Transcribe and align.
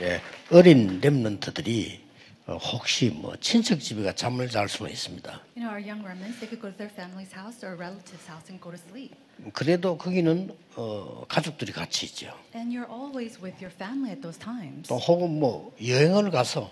예, 0.00 0.20
어린 0.50 1.00
렘넌트들이 1.00 2.00
어, 2.46 2.56
혹시 2.56 3.10
뭐 3.10 3.36
친척 3.36 3.78
집에 3.80 4.02
가 4.02 4.12
잠을 4.14 4.48
잘 4.48 4.68
수는 4.68 4.90
있습니다. 4.90 5.30
You 5.56 5.62
know, 5.62 5.70
our 5.70 5.78
young 5.80 6.02
remnants, 6.02 6.40
they 6.40 6.48
could 6.48 6.60
go 6.60 6.70
to 6.70 6.76
their 6.76 6.90
family's 6.92 7.32
house 7.36 7.62
or 7.64 7.74
a 7.74 7.78
relative's 7.78 8.26
house 8.26 8.48
and 8.50 8.60
go 8.60 8.70
to 8.72 8.78
sleep. 8.88 9.14
그래도 9.52 9.96
거기는 9.96 10.50
어, 10.76 11.24
가족들이 11.28 11.72
같이 11.72 12.06
있죠. 12.06 12.32
And 12.54 12.74
you're 12.74 12.90
always 12.90 13.38
with 13.40 13.62
your 13.62 13.70
family 13.72 14.10
at 14.10 14.20
those 14.22 14.38
times. 14.40 14.88
또 14.88 14.96
혹은 14.96 15.38
뭐 15.38 15.74
여행을 15.84 16.30
가서 16.30 16.70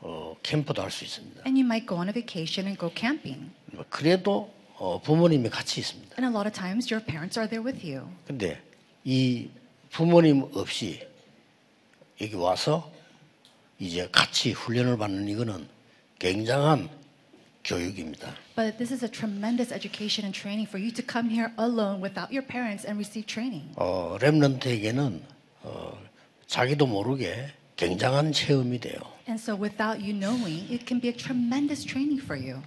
어, 0.00 0.36
캠프도 0.42 0.82
할 0.82 0.90
수 0.90 1.04
있습니다. 1.04 1.42
And 1.46 1.58
you 1.58 1.64
might 1.64 1.86
go 1.86 1.96
on 1.96 2.08
a 2.08 2.12
vacation 2.12 2.66
and 2.66 2.78
go 2.78 2.90
camping. 2.94 3.50
뭐 3.72 3.84
그래도 3.88 4.52
어, 4.76 5.00
부모님이 5.00 5.48
같이 5.48 5.80
있습니다. 5.80 6.16
And 6.18 6.26
a 6.26 6.30
lot 6.34 6.46
of 6.46 6.52
times 6.52 6.92
your 6.92 7.04
parents 7.04 7.38
are 7.38 7.48
there 7.48 7.64
with 7.64 7.80
you. 7.86 8.06
근데 8.26 8.60
이 9.04 9.48
부모님 9.90 10.50
없이 10.52 11.07
여기 12.20 12.34
와서 12.34 12.90
이제 13.78 14.08
같이 14.10 14.52
훈련을 14.52 14.98
받는 14.98 15.28
이거는 15.28 15.68
굉장한 16.18 16.88
교육입니다. 17.64 18.34
But 18.56 18.78
this 18.78 18.92
is 18.92 19.04
a 19.04 19.10
tremendous 19.10 19.72
education 19.72 20.24
and 20.24 20.34
training 20.34 20.66
for 20.68 20.82
you 20.82 20.92
to 20.92 21.04
come 21.04 21.30
here 21.30 21.52
alone 21.58 22.02
without 22.02 22.32
your 22.32 22.46
parents 22.46 22.86
and 22.86 22.98
receive 22.98 23.26
training. 23.26 23.72
어, 23.76 24.16
렘넌트에게는 24.20 25.22
어, 25.62 25.98
자기도 26.46 26.86
모르게 26.86 27.52
굉장한 27.76 28.32
체험이 28.32 28.80
돼요. 28.80 28.98
And 29.28 29.40
so 29.40 29.54
without 29.54 30.02
you 30.02 30.12
knowing, 30.12 30.66
it 30.72 30.86
can 30.86 31.00
be 31.00 31.10
a 31.10 31.16
tremendous 31.16 31.84
training 31.84 32.20
for 32.22 32.34
you. 32.40 32.62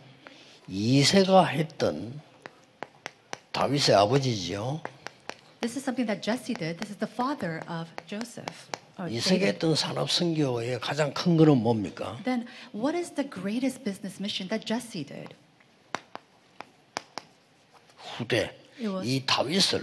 이세가 0.68 1.46
했던 1.46 2.22
다윗의 3.52 3.96
아버지지요. 3.96 4.82
This 5.60 5.78
is 5.78 5.84
something 5.84 6.08
that 6.08 6.22
Jesse 6.24 6.54
did. 6.54 6.80
This 6.80 6.92
is 6.92 6.98
the 6.98 7.12
father 7.12 7.60
of 7.68 7.90
Joseph. 8.08 8.70
이세가 9.10 9.30
David. 9.40 9.46
했던 9.46 9.76
산업 9.76 10.12
선교의 10.12 10.80
가장 10.80 11.14
큰 11.14 11.38
거는 11.38 11.58
뭡니까? 11.58 12.20
Then 12.24 12.46
what 12.76 12.96
is 12.98 13.12
the 13.16 13.28
greatest 13.30 13.84
business 13.84 14.20
mission 14.22 14.48
that 14.50 14.66
Jesse 14.66 15.04
did? 15.06 15.30
후대 18.18 18.54
It 18.80 18.88
was- 18.88 19.08
이 19.08 19.24
다윗을 19.26 19.82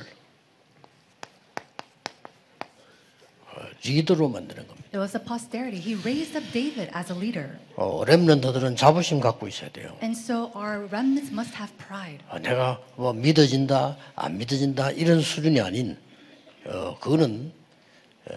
어, 3.50 3.60
리더로 3.84 4.28
만드는 4.28 4.66
겁니다. 4.66 4.88
It 4.88 4.98
was 4.98 5.16
a 5.16 5.22
posterity. 5.24 5.80
He 5.80 6.00
raised 6.02 6.36
up 6.36 6.46
David 6.52 6.90
as 6.96 7.12
a 7.12 7.18
leader. 7.18 7.58
어, 7.76 8.04
렘넌트들은 8.04 8.76
자부심 8.76 9.20
갖고 9.20 9.48
있어야 9.48 9.70
돼요. 9.70 9.96
And 10.02 10.18
so 10.18 10.50
our 10.54 10.86
remnants 10.86 11.32
must 11.32 11.54
have 11.56 11.74
pride. 11.76 12.24
어, 12.30 12.38
내가 12.38 12.80
뭐 12.96 13.12
믿어진다, 13.12 13.96
안 14.14 14.38
믿어진다 14.38 14.92
이런 14.92 15.20
수준이 15.20 15.60
아닌 15.60 15.96
어, 16.66 16.98
그거는 17.00 17.52
어, 18.30 18.34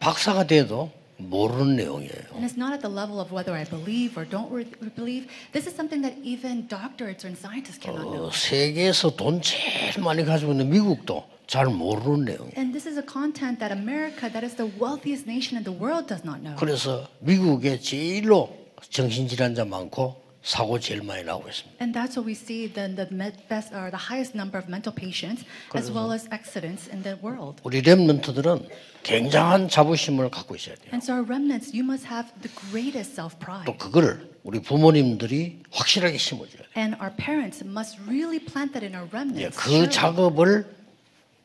박사가 0.00 0.44
돼도 0.46 0.90
모르는 1.18 1.76
내용이에요. 1.76 2.32
And 2.32 2.44
it's 2.44 2.56
not 2.56 2.72
at 2.72 2.80
the 2.80 2.88
level 2.92 3.20
of 3.20 3.30
whether 3.30 3.52
I 3.54 3.64
believe 3.64 4.16
or 4.16 4.24
don't 4.24 4.48
believe. 4.96 5.28
This 5.52 5.68
is 5.68 5.76
something 5.76 6.00
that 6.02 6.16
even 6.24 6.66
doctorates 6.66 7.24
and 7.24 7.36
scientists 7.36 7.78
cannot 7.78 8.08
어, 8.08 8.10
know. 8.10 8.30
세계에서 8.32 9.14
돈 9.16 9.42
제일 9.42 10.00
많이 10.00 10.24
가지고 10.24 10.52
있는 10.52 10.70
미국도 10.70 11.22
잘 11.46 11.66
모르는 11.66 12.24
내용이에요. 12.24 12.56
And 12.56 12.72
this 12.72 12.88
is 12.88 12.96
a 12.96 13.04
content 13.04 13.60
that 13.60 13.70
America, 13.76 14.32
that 14.32 14.42
is 14.42 14.56
the 14.56 14.72
wealthiest 14.80 15.28
nation 15.28 15.60
in 15.60 15.64
the 15.64 15.76
world, 15.76 16.08
does 16.08 16.24
not 16.24 16.40
know. 16.40 16.56
그래서 16.56 17.06
미국에 17.20 17.78
제일로 17.78 18.56
정신질환자 18.88 19.66
많고 19.66 20.16
사고 20.42 20.80
제일 20.80 21.02
많이 21.02 21.22
나오고 21.22 21.48
있습니다. 21.48 21.84
And 21.84 21.92
that's 21.92 22.16
what 22.16 22.24
we 22.24 22.32
see 22.32 22.72
the, 22.72 22.88
the 22.94 23.06
best 23.48 23.74
or 23.74 23.90
the 23.90 24.00
highest 24.00 24.34
number 24.34 24.56
of 24.56 24.68
mental 24.68 24.94
patients 24.94 25.44
as 25.76 25.92
well 25.92 26.12
as 26.12 26.26
accidents 26.32 26.88
in 26.88 27.02
the 27.02 27.18
world. 27.22 27.60
우리 27.62 27.82
렘넌트들은 27.82 28.68
굉장한 29.02 29.68
자부심을 29.68 30.30
갖고 30.30 30.56
있어야 30.56 30.76
돼요. 30.76 30.88
And 30.92 31.04
so 31.04 31.12
our 31.14 31.24
remnants, 31.24 31.72
you 31.76 31.84
must 31.84 32.08
have 32.08 32.32
the 32.40 32.48
greatest 32.72 33.12
self-pride. 33.12 33.66
또 33.66 33.76
그거를 33.76 34.30
우리 34.42 34.60
부모님들이 34.62 35.62
확실하게 35.70 36.16
심어줘야 36.16 36.64
돼요. 36.64 36.68
And 36.76 36.96
our 37.00 37.14
parents 37.14 37.62
must 37.62 38.00
really 38.08 38.40
plant 38.40 38.72
that 38.72 38.84
in 38.84 38.96
our 38.96 39.04
예, 39.04 39.12
remnants. 39.12 39.58
그 39.60 39.70
surely. 39.70 39.90
작업을 39.92 40.64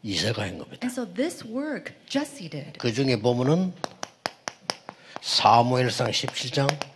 이세가 0.03 0.42
한 0.44 0.58
겁니다. 0.58 0.80
And 0.88 0.94
so 0.94 1.03
this 1.03 1.44
work 1.44 1.94
Jesse 2.08 2.48
did. 2.50 2.80
그 2.80 2.94
중에 2.94 3.19
보면은 3.19 3.74
사무엘상 5.22 6.12
17장 6.12 6.94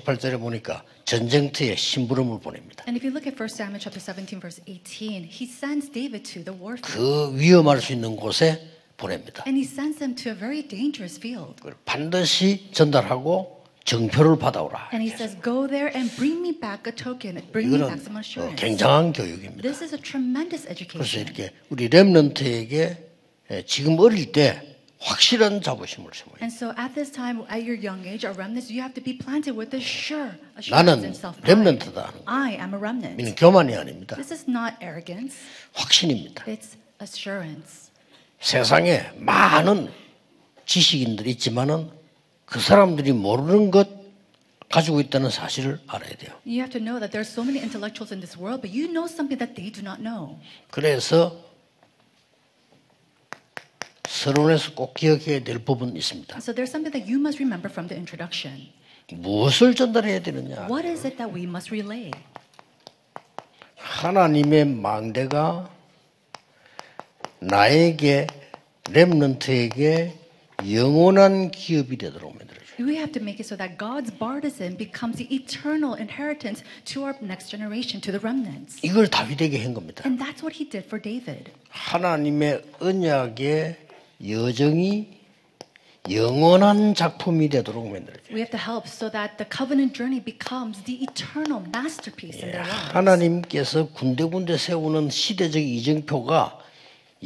18절에 0.00 0.38
보니까 0.38 0.82
전쟁터에 1.04 1.76
심부름을 1.76 2.40
보냅니다. 2.40 2.84
And 2.88 2.96
if 2.98 3.04
you 3.06 3.12
look 3.12 3.26
at 3.26 3.36
1 3.36 3.48
Samuel 3.50 3.80
chapter 3.80 4.00
17 4.00 4.40
verse 4.40 4.60
18, 4.66 5.24
he 5.24 5.46
sends 5.46 5.90
David 5.90 6.24
to 6.32 6.44
the 6.44 6.54
warfield. 6.58 6.92
그 6.92 7.38
위험할 7.38 7.80
수 7.80 7.92
있는 7.92 8.16
곳에 8.16 8.60
보냅니다. 8.96 9.44
And 9.46 9.56
he 9.58 9.64
sends 9.64 10.02
him 10.02 10.14
to 10.16 10.32
a 10.32 10.36
very 10.38 10.66
dangerous 10.66 11.18
field. 11.18 11.56
그걸 11.56 11.74
반드시 11.84 12.68
전달하고 12.72 13.64
정표를 13.84 14.36
받아오라. 14.38 14.90
And 14.92 15.00
he 15.00 15.14
says, 15.14 15.36
Go 15.42 15.68
there 15.68 15.94
and 15.94 16.10
bring 16.16 16.40
me 16.42 16.58
back 16.58 16.90
a 16.90 16.94
token, 16.94 17.38
bring 17.52 17.70
me 17.70 17.78
back 17.78 17.94
이거는 17.94 18.02
some 18.02 18.16
어, 18.16 18.20
assurance. 18.20 18.56
굉장한 18.56 19.12
교육입니다. 19.12 19.62
This 19.62 19.84
is 19.84 19.94
a 19.94 20.00
tremendous 20.00 20.66
그래서 20.66 20.72
education. 20.74 21.22
이렇게 21.24 21.50
우리 21.70 21.88
렘넌트에게 21.88 23.06
예, 23.52 23.62
지금 23.64 23.96
어릴 24.00 24.32
때 24.32 24.75
확실한 25.06 25.62
자부심을 25.62 26.10
심어요. 26.12 26.36
And 26.42 26.52
so 26.52 26.74
at 26.76 26.94
this 26.94 27.12
time, 27.12 27.42
at 27.48 27.62
your 27.62 27.78
young 27.78 28.02
age, 28.06 28.26
our 28.26 28.34
remnants, 28.34 28.72
you 28.72 28.82
have 28.82 28.94
to 28.94 29.02
be 29.02 29.16
planted 29.16 29.54
with 29.56 29.70
a 29.74 29.80
sure 29.80 30.34
assurance 30.58 30.74
나는 30.74 31.04
and 31.06 31.16
self-pride. 31.16 31.46
렘넌트다 31.46 32.02
하는 32.10 32.24
거. 32.24 32.32
I 32.32 32.54
am 32.54 32.74
a 32.74 32.80
remnant. 32.80 33.22
이는 33.22 33.34
교만이 33.36 33.74
아닙니다. 33.76 34.16
This 34.16 34.32
is 34.34 34.50
not 34.50 34.74
arrogance. 34.82 35.38
확신입니다. 35.74 36.44
It's 36.46 36.74
assurance. 37.00 37.90
세상에 38.40 39.06
많은 39.16 39.92
지식인들이 40.66 41.30
있지만은 41.30 41.90
그 42.44 42.58
사람들이 42.58 43.12
모르는 43.12 43.70
것 43.70 43.88
가지고 44.68 44.98
있다는 45.00 45.30
사실을 45.30 45.78
알아야 45.86 46.10
돼요. 46.18 46.34
You 46.44 46.58
have 46.58 46.72
to 46.74 46.80
know 46.82 46.98
that 46.98 47.14
there 47.14 47.22
are 47.22 47.26
so 47.26 47.46
many 47.46 47.62
intellectuals 47.62 48.10
in 48.12 48.18
this 48.18 48.34
world, 48.36 48.60
but 48.60 48.74
you 48.74 48.90
know 48.90 49.06
something 49.06 49.38
that 49.38 49.54
they 49.54 49.70
do 49.70 49.80
not 49.86 50.02
know. 50.02 50.42
그래서 50.72 51.45
서론에서 54.26 54.74
꼭 54.74 54.94
기억해야 54.94 55.44
될 55.44 55.60
부분이 55.60 55.96
있습니다. 55.96 56.36
So 56.38 56.52
there's 56.52 56.74
something 56.74 56.90
that 56.90 57.06
you 57.06 57.20
must 57.20 57.38
remember 57.38 57.70
from 57.70 57.86
the 57.86 57.94
introduction. 57.96 58.70
무엇을 59.12 59.76
전달해야 59.76 60.20
되느냐? 60.20 60.66
What 60.66 60.84
is 60.84 61.06
it 61.06 61.16
that 61.18 61.32
we 61.32 61.44
must 61.44 61.70
relay? 61.72 62.10
하나님의 63.76 64.64
망대가 64.64 65.70
나에게 67.38 68.26
렘넌트에게 68.90 70.12
영원한 70.72 71.52
기업이 71.52 71.96
되도록 71.96 72.36
만들어줘요. 72.36 72.66
We 72.80 72.96
have 72.96 73.12
to 73.12 73.22
make 73.22 73.38
it 73.38 73.46
so 73.46 73.56
that 73.56 73.78
God's 73.78 74.10
bartisan 74.10 74.76
becomes 74.76 75.22
the 75.22 75.30
eternal 75.30 75.94
inheritance 75.94 76.66
to 76.86 77.04
our 77.06 77.14
next 77.22 77.48
generation, 77.48 78.02
to 78.02 78.10
the 78.10 78.18
remnants. 78.18 78.82
이걸 78.82 79.06
다윗에게 79.06 79.62
한 79.62 79.72
겁니다. 79.72 80.02
And 80.04 80.18
that's 80.18 80.42
what 80.42 80.58
he 80.58 80.68
did 80.68 80.90
for 80.90 81.00
David. 81.00 81.52
하나님의 81.70 82.62
언약의 82.80 83.85
여정이 84.24 85.16
영원한 86.10 86.94
작품이 86.94 87.48
되도록 87.48 87.90
만들어줘요. 87.90 88.30
We 88.30 88.40
have 88.40 88.50
to 88.50 88.60
help 88.60 88.86
so 88.86 89.10
that 89.10 89.36
the 89.38 89.46
covenant 89.50 89.92
journey 89.92 90.22
becomes 90.22 90.82
the 90.84 91.02
eternal 91.02 91.62
masterpiece 91.74 92.38
in 92.38 92.52
their 92.52 92.62
lives. 92.62 92.94
하나님께서 92.94 93.88
군데군데 93.88 94.56
세우는 94.56 95.10
시대적 95.10 95.60
이정표가 95.60 96.60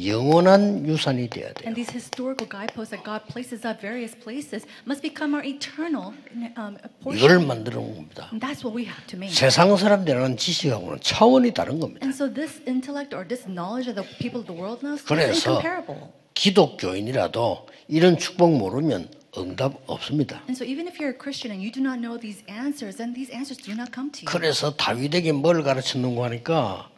영원한 0.03 0.87
유산이 0.87 1.29
돼야 1.29 1.53
돼요. 1.53 1.67
And 1.67 1.75
these 1.75 1.93
historical 1.93 2.49
guideposts 2.49 2.89
that 2.89 3.05
God 3.05 3.21
places 3.29 3.67
at 3.67 3.79
various 3.79 4.17
places 4.17 4.65
must 4.87 5.03
become 5.03 5.35
our 5.35 5.45
eternal 5.45 6.15
um, 6.57 6.77
이걸 7.13 7.37
온 7.37 7.47
겁니다. 7.47 8.29
And 8.33 8.41
that's 8.41 8.65
what 8.65 8.73
we 8.73 8.89
have 8.89 9.05
to 9.07 9.17
make. 9.19 9.35
세상 9.35 9.75
사람들은 9.77 10.37
지식하고는 10.37 10.99
차원이 11.01 11.53
다른 11.53 11.79
겁니다. 11.79 12.01
And 12.01 12.15
so 12.15 12.25
this 12.33 12.63
intellect 12.65 13.13
or 13.13 13.27
this 13.27 13.45
knowledge 13.45 13.93
that 13.93 13.99
the 13.99 14.07
people 14.17 14.41
of 14.41 14.47
the 14.49 14.57
world 14.57 14.81
knows 14.81 15.03
is 15.03 15.05
그래서 15.05 15.61
incomparable. 15.61 16.20
기독교인이라도 16.33 17.67
이런 17.87 18.17
축복 18.17 18.57
모르면 18.57 19.09
응답 19.37 19.81
없습니다. 19.87 20.37
And 20.49 20.53
so 20.55 20.65
even 20.65 20.87
if 20.87 20.97
you're 20.99 21.13
a 21.13 21.17
Christian 21.17 21.51
and 21.55 21.63
you 21.63 21.71
do 21.71 21.81
not 21.81 21.99
know 21.99 22.19
these 22.19 22.43
answers, 22.49 22.97
then 22.97 23.13
these 23.13 23.31
answers 23.31 23.57
do 23.63 23.73
not 23.73 23.91
come 23.93 24.11
to 24.11 24.23
you. 24.23 24.27
그래서 24.27 24.75
다윗에게 24.75 25.31
뭘 25.31 25.63
가르쳤는가 25.63 26.25
하니까 26.25 26.89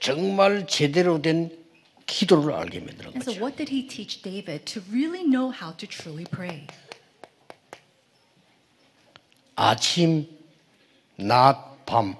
정말 0.00 0.66
제대로 0.66 1.20
된 1.20 1.50
기도를 2.06 2.54
알게 2.54 2.80
만드는 2.80 3.12
And 3.12 3.22
so 3.22 3.32
거죠. 3.32 3.40
what 3.44 3.56
did 3.56 3.68
he 3.70 3.86
teach 3.86 4.22
David 4.22 4.64
to 4.72 4.80
really 4.90 5.22
know 5.22 5.52
how 5.52 5.76
to 5.76 5.86
truly 5.86 6.24
pray? 6.24 6.66
아침, 9.56 10.26
낮, 11.16 11.84
밤 11.84 12.14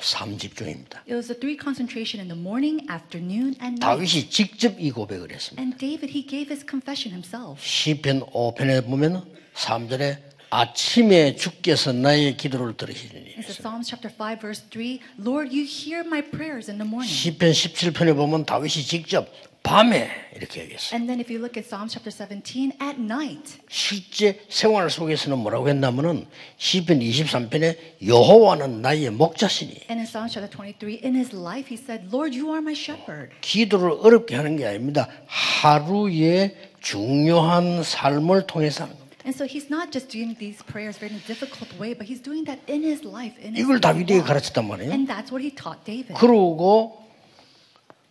삼집중입니다. 0.00 1.02
It 1.06 1.14
was 1.14 1.30
a 1.30 1.38
three 1.38 1.56
concentration 1.60 2.20
in 2.20 2.28
the 2.28 2.38
morning, 2.38 2.86
afternoon, 2.90 3.54
and 3.60 3.78
night. 3.78 3.80
다윗이 3.80 4.30
직접 4.30 4.78
이 4.80 4.90
고백을 4.90 5.32
했습니다. 5.32 5.60
And 5.60 5.76
David, 5.78 6.10
he 6.10 6.26
gave 6.26 6.50
his 6.52 6.64
confession 6.68 7.12
himself. 7.12 7.60
시편 7.62 8.20
5편에 8.32 8.86
보면 8.86 9.24
3절에 9.54 10.18
아침에 10.50 11.36
주께서 11.36 11.92
나의 11.92 12.36
기도를 12.36 12.76
들으시리니 12.76 13.36
It's 13.36 13.54
Psalms 13.60 13.86
chapter 13.88 14.10
5, 14.10 14.40
verse 14.40 14.62
3. 14.70 14.98
Lord, 15.18 15.54
you 15.54 15.64
hear 15.64 16.04
my 16.04 16.22
prayers 16.22 16.68
in 16.70 16.78
the 16.78 16.88
morning. 16.88 17.06
시편 17.06 17.52
17편에 17.52 18.16
보면 18.16 18.44
다윗이 18.46 18.82
직접 18.84 19.28
밤에 19.62 20.08
이렇게 20.34 20.62
얘기했어요. 20.62 20.96
And 20.96 21.06
then 21.06 21.20
if 21.20 21.30
you 21.30 21.38
look 21.38 21.58
at 21.60 21.68
Psalms 21.68 21.92
chapter 21.92 22.10
17, 22.10 22.72
at 22.80 22.98
night. 22.98 23.60
실제 23.68 24.40
생활 24.48 24.88
속에서는 24.90 25.36
뭐라고 25.38 25.68
했냐면은 25.68 26.26
시편 26.56 27.00
23편에 27.00 27.76
여호와는 28.06 28.80
나의 28.80 29.10
목자시니 29.10 29.90
And 29.90 30.00
in 30.00 30.06
Psalms 30.06 30.32
chapter 30.32 30.48
23, 30.48 31.00
in 31.04 31.14
his 31.14 31.36
life, 31.36 31.68
he 31.68 31.76
said, 31.76 32.08
Lord, 32.10 32.34
you 32.34 32.48
are 32.50 32.62
my 32.62 32.74
shepherd. 32.74 33.30
기도를 33.42 33.90
어렵게 34.00 34.34
하는 34.34 34.56
게 34.56 34.66
아닙니다. 34.66 35.08
하루의 35.26 36.56
중요한 36.80 37.82
삶을 37.82 38.46
통해서 38.46 38.84
하는. 38.84 38.96
And 39.26 39.36
so 39.36 39.44
he's 39.44 39.68
not 39.68 39.92
just 39.92 40.08
doing 40.08 40.34
these 40.38 40.64
prayers 40.64 40.96
in 41.04 41.12
a 41.12 41.20
difficult 41.28 41.68
way, 41.78 41.92
but 41.92 42.08
he's 42.08 42.22
doing 42.24 42.46
that 42.46 42.58
in 42.66 42.82
his 42.82 43.04
life, 43.04 43.36
in 43.36 43.52
his 43.54 43.60
이걸 43.60 43.78
다윗에게. 43.78 44.22
가르쳤단 44.22 44.66
말이에요. 44.66 44.90
And 44.90 45.06
that's 45.06 45.28
what 45.28 45.44
he 45.44 45.54
taught 45.54 45.84
David. 45.84 46.14
그러고 46.16 46.96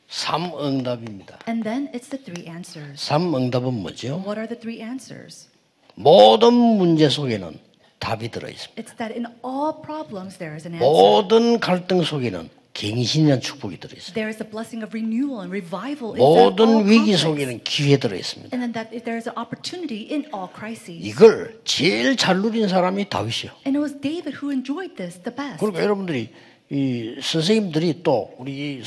삼응답입니다. 0.09 1.39
And 1.47 1.63
then 1.63 1.87
it's 1.93 2.09
the 2.09 2.21
three 2.23 2.47
answers. 2.49 3.05
삼응답은 3.05 3.73
뭐죠? 3.73 4.21
What 4.25 4.39
are 4.39 4.47
the 4.47 4.59
three 4.59 4.81
answers? 4.81 5.47
모든 5.95 6.53
문제 6.53 7.09
속에는 7.09 7.59
답이 7.99 8.31
들어 8.31 8.49
있습니다. 8.49 8.81
It's 8.81 8.97
that 8.97 9.13
in 9.13 9.27
all 9.45 9.81
problems 9.83 10.37
there 10.37 10.55
is 10.55 10.67
an 10.67 10.73
answer. 10.73 10.81
모든 10.81 11.59
갈등 11.59 12.01
속에는 12.03 12.49
갱신이란 12.73 13.41
축복이 13.41 13.79
들어 13.79 13.93
있습니다. 13.97 14.13
There 14.13 14.29
is 14.29 14.41
a 14.41 14.49
blessing 14.49 14.83
of 14.83 14.95
renewal 14.95 15.43
and 15.43 15.51
revival 15.51 16.17
all 16.17 16.49
모든 16.49 16.89
위기. 16.89 17.15
속에는 17.15 17.61
기회 17.63 17.97
들어 17.97 18.15
있습니다. 18.15 18.55
And 18.55 18.63
then 18.65 18.73
that 18.73 18.89
there 19.03 19.17
is 19.17 19.29
an 19.29 19.37
opportunity 19.37 20.09
in 20.09 20.25
all 20.33 20.49
crises. 20.49 21.05
이걸 21.05 21.59
제일 21.65 22.15
잘 22.15 22.37
누린 22.41 22.67
사람이 22.67 23.09
다윗이요. 23.09 23.51
And 23.67 23.77
it 23.77 23.83
was 23.83 23.93
David 24.01 24.41
who 24.41 24.49
enjoyed 24.49 24.95
this 24.95 25.21
the 25.21 25.35
best. 25.35 25.59
그러니까 25.59 25.83
여러분들이 25.83 26.29
이 26.71 27.15
선생님들이 27.21 28.01
또 28.01 28.33
우리 28.37 28.79
이 28.79 28.81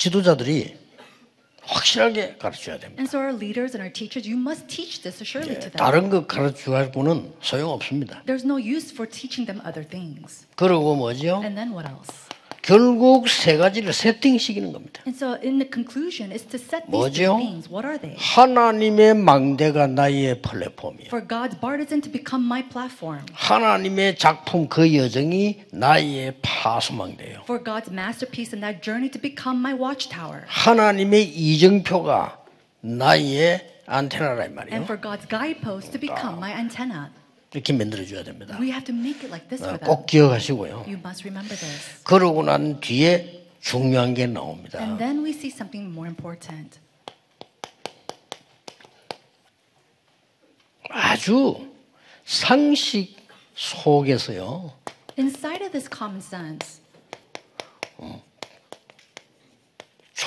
지도자들이 0.00 0.78
확실하게 1.62 2.38
가르쳐야 2.38 2.78
됩니다. 2.78 2.98
And 2.98 3.06
so 3.06 3.20
our 3.20 3.36
leaders 3.36 3.76
and 3.76 3.84
our 3.84 3.92
teachers, 3.92 4.26
you 4.26 4.40
must 4.40 4.66
teach 4.66 5.02
this 5.02 5.22
surely 5.22 5.60
to 5.60 5.68
them. 5.68 5.76
다른 5.76 6.08
거 6.08 6.26
가르쳐가지고는 6.26 7.34
소용 7.42 7.70
없습니다. 7.72 8.22
There's 8.24 8.46
no 8.46 8.56
use 8.56 8.90
for 8.90 9.06
teaching 9.06 9.44
them 9.44 9.60
other 9.60 9.86
things. 9.86 10.46
그리고 10.56 10.96
뭐죠? 10.96 11.44
And 11.44 11.54
then 11.54 11.76
what 11.76 11.86
else? 11.86 12.29
결국 12.70 13.28
세 13.28 13.56
가지를 13.56 13.92
세팅시키는 13.92 14.72
겁니다. 14.72 15.02
And 15.04 15.16
so 15.16 15.34
in 15.42 15.58
the 15.58 15.68
conclusion 15.68 16.30
is 16.30 16.46
to 16.46 16.54
set 16.54 16.86
these 16.86 16.90
뭐죠? 16.90 17.34
three 17.34 17.42
things. 17.42 17.68
What 17.68 17.84
are 17.84 17.98
they? 17.98 18.14
하나님의 18.16 19.14
망대가 19.14 19.88
나의 19.88 20.40
플랫폼이에요. 20.40 21.08
For 21.08 21.26
God's 21.26 21.58
partisan 21.58 22.00
to 22.02 22.12
become 22.12 22.46
my 22.46 22.62
platform. 22.62 23.26
하나님의 23.32 24.14
작품 24.14 24.68
그 24.68 24.94
여정이 24.94 25.64
나의 25.72 26.34
파수망대예요. 26.42 27.40
For 27.42 27.58
God's 27.58 27.90
masterpiece 27.90 28.54
and 28.54 28.62
that 28.62 28.80
journey 28.80 29.10
to 29.10 29.20
become 29.20 29.58
my 29.58 29.74
watchtower. 29.74 30.44
하나님의 30.46 31.26
이정표가 31.26 32.38
나의 32.82 33.66
안테나라 33.86 34.44
이 34.44 34.46
And 34.46 34.54
말이에요. 34.54 34.82
for 34.86 35.00
God's 35.00 35.26
guidepost 35.26 35.90
to 35.90 35.98
become 35.98 36.38
my 36.38 36.54
antenna. 36.54 37.10
이렇게 37.52 37.72
만들어줘야 37.72 38.22
됩니다. 38.22 38.56
We 38.60 38.70
have 38.70 38.84
to 38.84 38.94
make 38.94 39.20
it 39.20 39.26
like 39.26 39.48
this 39.48 39.62
for 39.62 39.78
them. 39.78 39.88
꼭 39.88 40.06
기억하시고요. 40.06 40.84
You 40.86 40.98
must 40.98 41.26
remember 41.26 41.56
this. 41.56 42.02
그러고 42.04 42.42
난 42.42 42.80
뒤에 42.80 43.46
중요한 43.60 44.14
게 44.14 44.26
나옵니다. 44.26 44.78
And 44.78 44.98
then 44.98 45.24
we 45.24 45.30
see 45.30 45.50
something 45.50 45.92
more 45.92 46.08
important. 46.08 46.78
아주 50.90 51.68
상식 52.24 53.16
속에서요. 53.54 54.72
Inside 55.18 55.64
of 55.64 55.72
this 55.72 55.88
common 55.90 56.20
sense, 56.22 56.80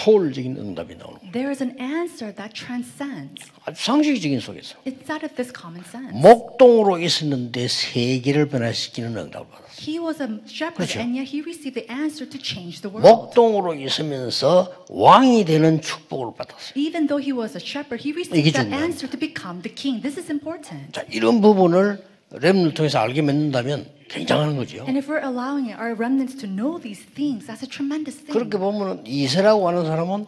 초월적인 0.03 0.57
응답이 0.57 0.95
나오는 0.95 1.17
거예요. 1.19 1.31
there 1.31 1.49
is 1.49 1.63
an 1.63 1.75
answer 1.79 2.35
that 2.35 2.53
transcends. 2.53 3.51
아주 3.63 3.81
상식적인 3.83 4.39
속에서. 4.39 4.75
It's 4.85 5.09
out 5.09 5.23
of 5.23 5.35
this 5.35 5.53
common 5.55 5.83
sense. 5.87 6.11
목동으로 6.19 6.99
있었는데 6.99 7.67
세계를 7.67 8.49
변화시키는 8.49 9.15
응답을 9.15 9.47
받았어요. 9.47 9.63
He 9.79 9.99
was 9.99 10.21
a 10.21 10.27
shepherd, 10.45 10.91
그렇죠. 10.91 10.99
and 10.99 11.17
yet 11.17 11.31
he 11.31 11.39
received 11.41 11.79
the 11.79 11.87
answer 11.89 12.27
to 12.29 12.39
change 12.41 12.81
the 12.81 12.91
world. 12.91 13.07
목동으로 13.07 13.75
있으면서 13.75 14.85
왕이 14.89 15.45
되는 15.45 15.79
축복을 15.81 16.35
받았어요. 16.35 16.73
Even 16.75 17.07
though 17.07 17.23
he 17.23 17.31
was 17.31 17.55
a 17.55 17.63
shepherd, 17.63 18.03
he 18.03 18.11
received 18.11 18.51
the 18.51 18.67
answer 18.75 19.07
to 19.07 19.17
become 19.17 19.63
the 19.63 19.73
king. 19.73 20.03
This 20.03 20.19
is 20.19 20.29
important. 20.29 20.91
자, 20.91 21.03
이런 21.09 21.39
부분을 21.39 22.12
랩을 22.33 22.73
통해서 22.73 22.99
알게 22.99 23.21
맺는다면 23.21 23.85
굉장한 24.09 24.55
거죠. 24.57 24.83
And 24.85 24.97
if 24.97 25.07
we're 25.07 25.23
allowing 25.23 25.73
our 25.73 25.93
remnants 25.93 26.35
to 26.39 26.47
know 26.49 26.79
these 26.81 27.03
things, 27.15 27.45
that's 27.45 27.63
a 27.63 27.69
tremendous 27.69 28.17
thing. 28.17 28.33
그렇게 28.33 28.57
보면 28.57 29.05
이세라고 29.05 29.67
하는 29.67 29.85
사람은 29.85 30.25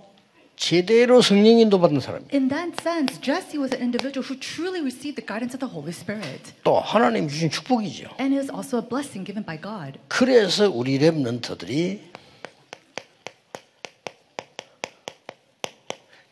제대로 0.55 1.21
성령 1.21 1.59
인도 1.59 1.79
받은 1.79 1.99
사람이에요. 1.99 2.29
In 2.33 2.47
that 2.47 2.73
sense, 2.79 3.19
Jesse 3.19 3.59
was 3.59 3.75
an 3.75 3.81
individual 3.81 4.23
who 4.23 4.39
truly 4.39 4.79
received 4.79 5.19
the 5.19 5.25
guidance 5.25 5.53
of 5.53 5.59
the 5.59 5.69
Holy 5.69 5.91
Spirit. 5.91 6.53
또 6.63 6.79
하나님 6.79 7.27
주신 7.27 7.49
축복이죠. 7.49 8.09
And 8.19 8.33
it 8.33 8.39
is 8.39 8.49
also 8.49 8.77
a 8.79 8.87
blessing 8.87 9.25
given 9.25 9.43
by 9.43 9.59
God. 9.59 9.99
그래서 10.07 10.69
우리 10.69 10.97
랩런트들이 10.99 11.99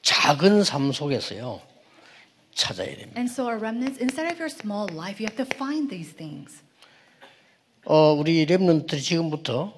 작은 0.02 0.64
삶 0.64 0.92
속에서요 0.92 1.73
찾아야 2.56 2.88
됩니다. 2.96 3.14
And 3.18 3.32
so, 3.32 3.46
our 3.46 3.60
remnants, 3.60 4.00
inside 4.02 4.32
of 4.32 4.40
your 4.40 4.50
small 4.52 4.88
life, 4.92 5.20
you 5.22 5.28
have 5.30 5.38
to 5.38 5.46
find 5.56 5.90
these 5.90 6.16
things. 6.16 6.62
어, 7.86 8.14
우리 8.14 8.46
랩런트들이 8.46 9.02
지금부터 9.02 9.74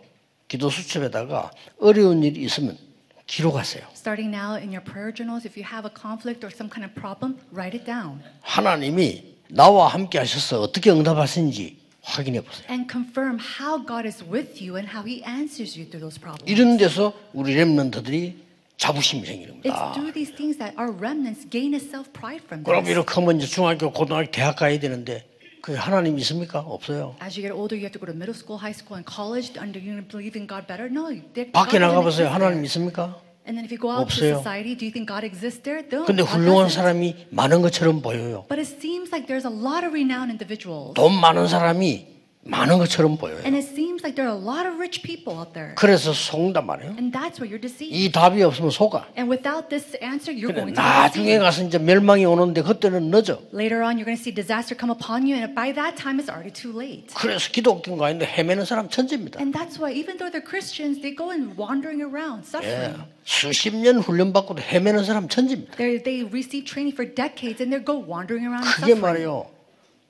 기도 0.48 0.70
수첩에다가 0.70 1.52
어려운 1.80 2.24
일이 2.24 2.44
있으면 2.44 2.78
기록하세요. 3.26 3.84
Starting 3.96 4.30
now 4.30 4.56
in 4.56 4.70
your 4.70 4.84
prayer 4.84 5.12
journals, 5.12 5.48
if 5.48 5.58
you 5.58 5.66
have 5.66 5.90
a 5.90 5.94
conflict 5.94 6.46
or 6.46 6.54
some 6.54 6.70
kind 6.70 6.86
of 6.86 6.94
problem, 6.94 7.40
write 7.52 7.74
it 7.76 7.86
down 7.86 8.22
하나님이 8.42 9.36
나와 9.50 9.88
함께 9.88 10.20
하셔서 10.20 10.62
어떻게 10.62 10.92
응답하시는지 10.92 11.78
확인해 12.04 12.42
보세요. 12.42 12.68
and 12.70 12.86
confirm 12.92 13.40
how 13.40 13.84
God 13.84 14.06
is 14.06 14.24
with 14.24 14.62
you 14.62 14.78
and 14.78 14.86
how 14.94 15.02
He 15.04 15.24
answers 15.26 15.74
you 15.74 15.90
through 15.90 16.06
those 16.06 16.22
problems. 16.22 16.46
이런 16.46 16.78
데서 16.78 17.14
우리 17.34 17.56
랩런트들이 17.56 18.45
자부심이 18.78 19.26
생기는 19.26 19.62
It's 19.64 19.94
through 19.94 20.14
these 20.14 20.34
things 20.36 20.58
that 20.58 20.76
our 20.78 20.92
remnants 20.92 21.48
gain 21.50 21.74
a 21.74 21.80
self 21.80 22.12
pride 22.12 22.44
from 22.46 22.64
그럼. 22.64 22.86
이렇게 22.88 23.14
하면 23.16 23.38
이제 23.38 23.48
중학교, 23.48 23.92
고등학교, 23.92 24.30
대학 24.32 24.58
가야 24.58 24.78
되는데 24.80 25.26
그 25.62 25.74
하나님 25.74 26.20
있습니까? 26.20 26.60
없어요. 26.60 27.16
As 27.24 27.40
you 27.40 27.42
get 27.42 27.52
older, 27.56 27.74
you 27.74 27.88
have 27.88 27.94
to 27.94 28.00
go 28.00 28.06
to 28.06 28.14
middle 28.14 28.36
school, 28.38 28.60
high 28.62 28.76
school, 28.76 29.00
and 29.00 29.08
college 29.08 29.58
under 29.58 29.80
you 29.82 30.04
believe 30.06 30.38
in 30.38 30.46
God 30.46 30.68
better. 30.68 30.86
No, 30.92 31.10
밖에 31.54 31.80
나가 31.80 32.02
보세요. 32.02 32.28
exist 32.28 32.34
하나님. 32.34 32.64
있습니까? 32.66 33.18
And 33.48 33.58
then 33.58 33.66
if 33.66 33.72
you 33.72 33.78
go 33.82 33.90
out 33.94 34.06
없어요. 34.10 34.38
to 34.38 34.38
society, 34.42 34.76
do 34.78 34.86
you 34.86 34.92
think 34.94 35.06
God 35.10 35.26
exists 35.26 35.62
there? 35.62 35.82
No, 35.86 36.06
근데 36.06 36.22
훌륭한. 36.22 36.70
사람이 36.70 37.28
많은 37.32 37.62
것처럼 37.62 38.02
보여요. 38.02 38.46
But 38.50 38.60
it 38.62 38.70
seems 38.82 39.10
like 39.14 39.26
there's 39.26 39.46
a 39.46 39.54
lot 39.54 39.86
of 39.86 39.94
renowned 39.94 40.30
individuals. 40.30 40.94
돈 40.94 41.14
많은 41.20 41.48
사람이 41.48 42.15
많은 42.46 42.78
것처럼 42.78 43.18
보여요. 43.18 43.42
And 43.42 43.58
it 43.58 43.66
seems 43.66 44.06
like 44.06 44.14
there 44.16 44.30
are 44.30 44.38
a 44.38 44.38
lot 44.38 44.70
of 44.70 44.78
rich 44.78 45.02
people 45.02 45.34
out 45.34 45.54
there. 45.54 45.74
그래서 45.76 46.14
속는단 46.14 46.66
말이에요. 46.66 46.94
And 46.94 47.10
that's 47.12 47.42
where 47.42 47.50
you're 47.50 47.60
deceived. 47.60 47.90
이 47.90 48.12
답이 48.12 48.42
없으면 48.44 48.70
속아. 48.70 49.10
And 49.18 49.26
without 49.34 49.70
this 49.70 49.98
answer, 49.98 50.30
you're 50.30 50.54
근데 50.54 50.62
going 50.62 50.74
to 50.74 50.78
be 50.78 50.86
나중에. 50.86 51.40
가서 51.40 51.66
이제 51.66 51.80
멸망이 51.80 52.24
오는데 52.24 52.62
그때는 52.62 53.10
늦어. 53.10 53.42
Later 53.50 53.82
on, 53.82 53.98
you're 53.98 54.06
going 54.06 54.14
to 54.14 54.22
see 54.22 54.30
disaster 54.30 54.78
come 54.78 54.94
upon 54.94 55.26
you, 55.26 55.34
and 55.34 55.58
by 55.58 55.74
that 55.74 55.98
time, 55.98 56.22
it's 56.22 56.30
already 56.30 56.54
too 56.54 56.70
late. 56.70 57.10
그래서 57.18 57.50
기독교가 57.50 58.14
아닌데 58.14 58.30
헤매는 58.30 58.66
사람 58.66 58.90
천재입니다. 58.90 59.42
And 59.42 59.50
that's 59.50 59.82
why, 59.82 59.90
even 59.90 60.22
though 60.22 60.30
they're 60.30 60.46
Christians, 60.46 61.02
they 61.02 61.18
go 61.18 61.34
and 61.34 61.58
wandering 61.58 62.06
around, 62.06 62.46
예. 62.46 62.62
suffering. 62.62 63.02
수십 63.26 63.74
년 63.74 63.98
훈련 63.98 64.34
받고도 64.34 64.62
헤매는 64.62 65.04
사람 65.04 65.28
천재입니다. 65.28 65.74
They're, 65.82 65.98
they 65.98 66.22
receive 66.30 66.70
training 66.70 66.94
for 66.94 67.10
decades, 67.10 67.58
and 67.58 67.74
they 67.74 67.82
go 67.82 67.98
wandering 67.98 68.46
around 68.46 68.70
그게 68.70 68.94
suffering. 68.94 69.02
말이요. 69.02 69.55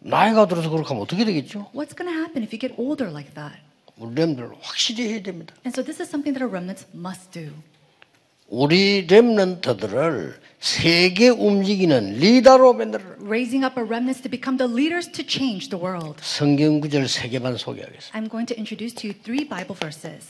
나이가 0.05 0.47
들어서 0.47 0.69
그렇게 0.69 0.89
하면 0.89 1.01
어떻게 1.01 1.25
되겠죠? 1.25 1.71
What's 1.73 1.97
going 1.97 2.05
to 2.05 2.13
happen 2.13 2.43
if 2.43 2.53
you 2.53 2.59
get 2.59 2.75
older 2.77 3.09
like 3.11 3.33
that? 3.33 3.57
우리 3.97 4.13
렘들 4.13 4.51
확실히 4.61 5.09
해야 5.09 5.23
됩니다. 5.23 5.55
And 5.65 5.73
so 5.73 5.83
this 5.83 5.99
is 5.99 6.09
something 6.09 6.37
that 6.37 6.43
our 6.43 6.51
remnants 6.51 6.85
must 6.93 7.31
do. 7.31 7.51
우리 8.47 9.07
렘런트들을 9.07 10.39
세계 10.59 11.29
움직이는 11.29 12.19
리더로 12.19 12.73
만들어 12.73 13.03
Raising 13.19 13.65
up 13.65 13.79
our 13.79 13.89
remnants 13.89 14.21
to 14.21 14.29
become 14.29 14.57
the 14.59 14.71
leaders 14.71 15.09
to 15.11 15.25
change 15.25 15.69
the 15.69 15.81
world. 15.81 16.21
성경 16.21 16.79
구절 16.79 17.07
세 17.07 17.27
개만 17.27 17.57
소개하겠습니다. 17.57 18.13
I'm 18.13 18.29
going 18.29 18.45
to 18.45 18.55
introduce 18.55 18.93
to 19.01 19.09
you 19.09 19.17
three 19.17 19.49
Bible 19.49 19.73
verses. 19.73 20.29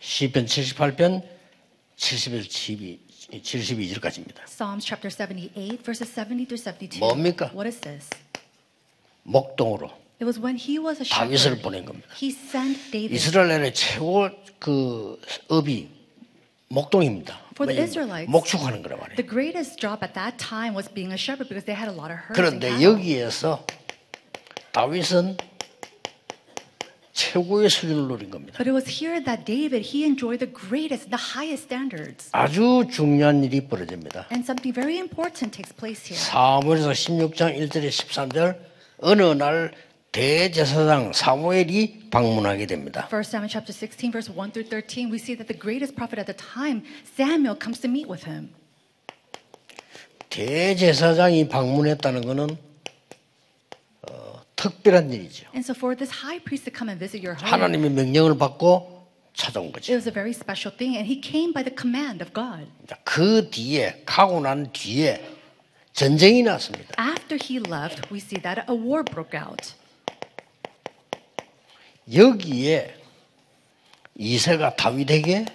시편 0.00 0.44
78편 0.44 1.22
71, 1.96 2.44
72, 2.44 3.05
72절까지입니다. 3.30 4.44
Psalms 4.46 4.84
chapter 4.86 5.10
78, 5.10 5.78
verses 5.82 6.10
70 6.12 6.46
through 6.46 6.62
72. 6.62 6.98
뭡니까? 7.00 7.50
What 7.52 7.66
is 7.66 7.80
this? 7.80 8.10
목동으로 9.24 9.90
It 10.20 10.24
was 10.24 10.38
when 10.38 10.56
he 10.56 10.78
was 10.78 11.00
a 11.00 11.08
다윗을 11.08 11.58
shepherd. 11.58 11.62
보낸 11.62 11.84
겁니다. 11.84 12.08
He 12.14 12.30
sent 12.30 12.90
David. 12.90 13.14
이스라엘의 13.14 13.74
최고 13.74 14.28
그 14.58 15.20
업이 15.48 15.88
목동입니다. 16.68 17.38
For 17.54 17.66
the 17.66 17.82
Israelites, 17.82 18.30
목축하는 18.30 18.82
거란 18.82 18.98
말이에요. 19.00 19.16
The 19.16 19.28
greatest 19.28 19.78
job 19.78 20.04
at 20.04 20.14
that 20.14 20.36
time 20.38 20.74
was 20.74 20.88
being 20.92 21.12
a 21.12 21.18
shepherd 21.18 21.48
because 21.48 21.64
they 21.66 21.76
had 21.76 21.88
a 21.90 21.94
lot 21.94 22.12
of 22.12 22.16
herds 22.20 22.38
and 22.40 22.60
그런데 22.60 22.68
cattle. 22.68 22.84
여기에서 22.84 23.66
다윗은 24.72 25.36
최고의 27.16 27.70
수준을 27.70 28.08
노린 28.08 28.30
겁니다. 28.30 28.58
But 28.58 28.68
it 28.68 28.76
was 28.76 28.86
here 28.86 29.24
that 29.24 29.44
David, 29.44 29.88
he 29.88 30.04
enjoyed 30.04 30.38
the 30.38 30.52
greatest, 30.52 31.08
the 31.08 31.16
highest 31.16 31.64
standards. 31.64 32.28
아주 32.32 32.86
중요한 32.92 33.42
일이 33.42 33.66
벌어집니다. 33.66 34.28
And 34.30 34.44
something 34.44 34.72
very 34.72 35.00
important 35.00 35.50
takes 35.50 35.74
place 35.74 36.04
here. 36.04 36.20
사무엘서 36.20 36.92
16장 36.92 37.56
1절에 37.56 37.88
13절 37.88 38.60
어느 39.00 39.22
날 39.32 39.72
대제사장 40.12 41.12
사무엘이 41.14 42.10
방문하게 42.10 42.66
됩니다. 42.66 43.08
1 43.10 43.20
Samuel 43.24 43.48
chapter 43.48 43.72
16, 43.72 44.12
verse 44.12 44.28
1 44.28 44.52
through 44.52 44.68
13, 44.68 45.08
we 45.08 45.16
see 45.16 45.34
that 45.36 45.48
the 45.48 45.56
greatest 45.58 45.96
prophet 45.96 46.20
at 46.20 46.28
the 46.28 46.36
time, 46.36 46.84
Samuel, 47.16 47.56
comes 47.56 47.80
to 47.80 47.88
meet 47.88 48.08
with 48.08 48.28
him. 48.28 48.52
대제사장이 50.28 51.48
방문했다는 51.48 52.26
것은 52.26 52.50
어, 52.50 52.65
특별한 54.70 55.12
일이죠. 55.12 55.46
And 55.54 55.64
so 55.64 55.74
for 55.74 55.96
this 55.96 56.10
high 56.22 56.42
priest 56.42 56.64
to 56.64 56.72
come 56.76 56.90
and 56.90 56.98
visit 56.98 57.20
your 57.24 57.36
home, 57.38 57.50
하나님의 57.50 57.90
명령을 57.90 58.36
받고 58.38 58.94
찾아온 59.34 59.66
it 59.66 59.72
거죠. 59.74 59.92
was 59.94 60.08
a 60.08 60.12
very 60.12 60.32
special 60.32 60.74
thing. 60.76 60.96
And 60.96 61.06
he 61.06 61.20
came 61.20 61.52
by 61.52 61.62
the 61.62 61.74
command 61.74 62.22
of 62.22 62.32
God. 62.32 62.66
자, 62.88 62.96
그 63.04 63.48
뒤에 63.50 64.02
가고 64.06 64.40
난 64.40 64.72
뒤에 64.72 65.22
전쟁이 65.92 66.42
났습니다. 66.42 66.94
After 66.98 67.38
he 67.40 67.58
left, 67.60 68.08
we 68.12 68.18
see 68.18 68.40
that 68.42 68.64
a 68.68 68.76
war 68.76 69.02
broke 69.04 69.38
out. 69.38 69.74
여기에 72.12 72.94
이세가 74.14 74.76
다윗에게 74.76 75.46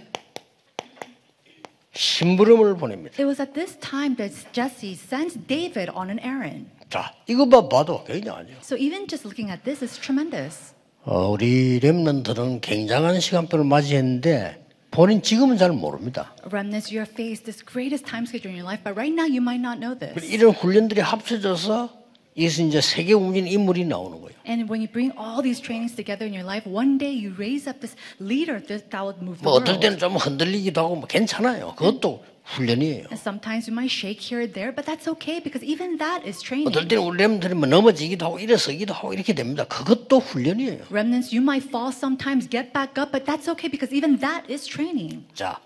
심부름을 1.94 2.75
보냅니다. 2.77 3.15
It 3.15 3.25
was 3.25 3.41
at 3.41 3.53
this 3.53 3.77
time 3.80 4.15
that 4.18 4.34
Jesse 4.53 4.94
sends 4.94 5.38
David 5.48 5.89
on 5.94 6.10
an 6.10 6.20
errand. 6.20 6.70
자, 6.91 7.13
이것만 7.25 7.69
봐도 7.69 8.03
굉장하죠. 8.03 8.50
So 8.62 8.77
even 8.77 9.07
just 9.07 9.25
looking 9.25 9.50
at 9.50 9.63
this 9.63 9.81
is 9.83 9.98
tremendous. 10.00 10.74
어, 11.05 11.29
우리 11.29 11.79
렘넌들은 11.79 12.60
굉장한 12.60 13.21
시간표를 13.21 13.63
맞이했는데 13.65 14.65
본인 14.91 15.21
지금은 15.24 15.57
잘 15.57 15.71
모릅니다. 15.71 16.36
Remnants, 16.51 16.93
you 16.93 17.00
have 17.00 17.13
faced 17.13 17.45
this 17.45 17.63
greatest 17.65 18.05
time 18.05 18.25
schedule 18.27 18.51
in 18.51 18.60
your 18.60 18.67
life, 18.67 18.83
but 18.83 18.91
right 19.00 19.15
now 19.15 19.24
you 19.25 19.39
might 19.41 19.63
not 19.63 19.79
know 19.79 19.98
this. 19.98 20.19
이런 20.29 20.51
훈련들이 20.51 21.00
합쳐져서 21.00 21.89
이것은 22.36 22.67
이제 22.67 22.81
세계 22.81 23.13
움직이는 23.13 23.50
인물이 23.50 23.86
나오는 23.86 24.19
거예요. 24.19 24.36
And 24.45 24.67
when 24.67 24.83
you 24.83 24.91
bring 24.91 25.15
all 25.17 25.41
these 25.41 25.63
trainings 25.63 25.95
together 25.95 26.27
in 26.27 26.36
your 26.36 26.43
life, 26.43 26.67
one 26.69 26.98
day 27.00 27.15
you 27.15 27.31
raise 27.39 27.67
up 27.71 27.79
this 27.79 27.95
leader 28.19 28.60
that, 28.67 28.83
will 28.91 29.15
move 29.24 29.39
the 29.39 29.48
뭐 29.48 29.53
어떨 29.63 29.79
world. 29.79 29.79
때는 29.79 29.98
좀 29.98 30.15
흔들리기도 30.19 30.81
하고 30.83 30.95
뭐 30.98 31.07
괜찮아요. 31.07 31.74
그것도 31.75 32.24
훈련이에요. 32.45 33.05
And 33.12 33.19
sometimes 33.19 33.69
you 33.69 33.74
might 33.74 33.91
shake 33.91 34.19
here 34.19 34.41
and 34.41 34.53
there, 34.53 34.74
but 34.74 34.86
that's 34.86 35.07
okay 35.19 35.39
because 35.39 35.63
even 35.63 35.98
that 35.98 36.27
is 36.27 36.41
training. 36.41 36.67
어떨 36.69 36.88
때는 36.88 37.03
우리 37.03 37.17
렘들이 37.17 37.53
뭐 37.53 37.67
넘어지기도 37.67 38.25
하고 38.25 38.39
일어서기도 38.39 38.93
하고 38.93 39.13
이렇게 39.13 39.33
됩니다. 39.33 39.65
그것도 39.65 40.19
훈련이에요. 40.19 40.86
Remnants, 40.89 41.33
you 41.36 41.41
might 41.41 41.67
fall 41.67 41.93
sometimes, 41.93 42.50
get 42.50 42.74
back 42.74 42.98
up, 42.98 43.12
but 43.12 43.25
that's 43.25 43.48
okay 43.55 43.69
because 43.69 43.95
even 43.95 44.19
that 44.19 44.50
is 44.51 44.65
training. 44.65 45.24
자, 45.33 45.60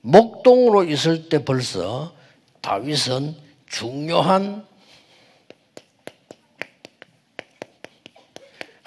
목동으로 0.00 0.84
있을 0.84 1.28
때 1.28 1.44
벌써 1.44 2.12
다윗은 2.62 3.36
중요한 3.68 4.64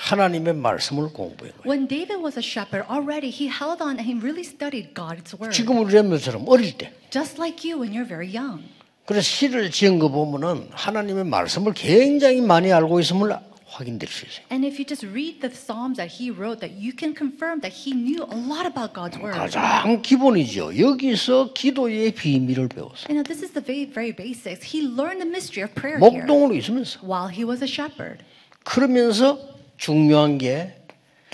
하나님의 0.04 0.54
말씀을 0.54 1.12
공부한 1.12 1.52
거예요. 1.52 1.52
When 1.66 1.86
David 1.86 2.22
was 2.22 2.38
a 2.38 2.42
shepherd, 2.42 2.88
already 2.90 3.28
he 3.28 3.48
held 3.48 3.82
on 3.82 3.98
and 3.98 4.02
he 4.02 4.16
really 4.16 4.44
studied 4.44 4.94
God's 4.94 5.36
word. 5.36 5.52
지금 5.52 5.78
우리 5.78 5.92
렘들처럼 5.94 6.48
어릴 6.48 6.76
때. 6.78 6.92
Just 7.10 7.36
like 7.38 7.68
you 7.68 7.80
when 7.80 7.92
you're 7.92 8.08
very 8.08 8.30
young. 8.32 8.64
그래서 9.04 9.22
시를 9.22 9.70
지은 9.70 9.98
거 9.98 10.08
보면은 10.08 10.68
하나님의 10.70 11.24
말씀을 11.24 11.74
굉장히 11.74 12.40
많이 12.40 12.72
알고 12.72 13.00
있음을 13.00 13.36
확인될 13.66 14.08
수 14.08 14.24
있어요. 14.24 14.44
And 14.50 14.66
if 14.66 14.80
you 14.80 14.86
just 14.86 15.06
read 15.06 15.40
the 15.40 15.52
Psalms 15.54 15.96
that 15.96 16.08
he 16.10 16.30
wrote, 16.30 16.60
that 16.60 16.74
you 16.74 16.92
can 16.96 17.14
confirm 17.14 17.60
that 17.60 17.70
he 17.70 17.92
knew 17.92 18.24
a 18.24 18.38
lot 18.38 18.66
about 18.66 18.94
God's 18.94 19.20
word. 19.20 19.36
가장 19.36 20.00
기본이죠. 20.02 20.78
여기서 20.78 21.52
기도의 21.52 22.12
비밀을 22.12 22.68
배웠어요. 22.68 23.06
You 23.10 23.20
know, 23.20 23.22
this 23.22 23.44
is 23.44 23.52
the 23.52 23.62
very, 23.62 23.84
very 23.84 24.14
basics. 24.16 24.64
He 24.64 24.80
learned 24.82 25.20
the 25.20 25.28
mystery 25.28 25.62
of 25.62 25.74
prayer 25.74 26.00
here 26.00 26.24
목동으로 26.24 26.54
있으면서. 26.54 26.98
while 27.04 27.28
he 27.28 27.44
was 27.44 27.62
a 27.62 27.68
shepherd. 27.68 28.24
그러면서 28.64 29.38
중요한 29.77 30.37
게 30.37 30.75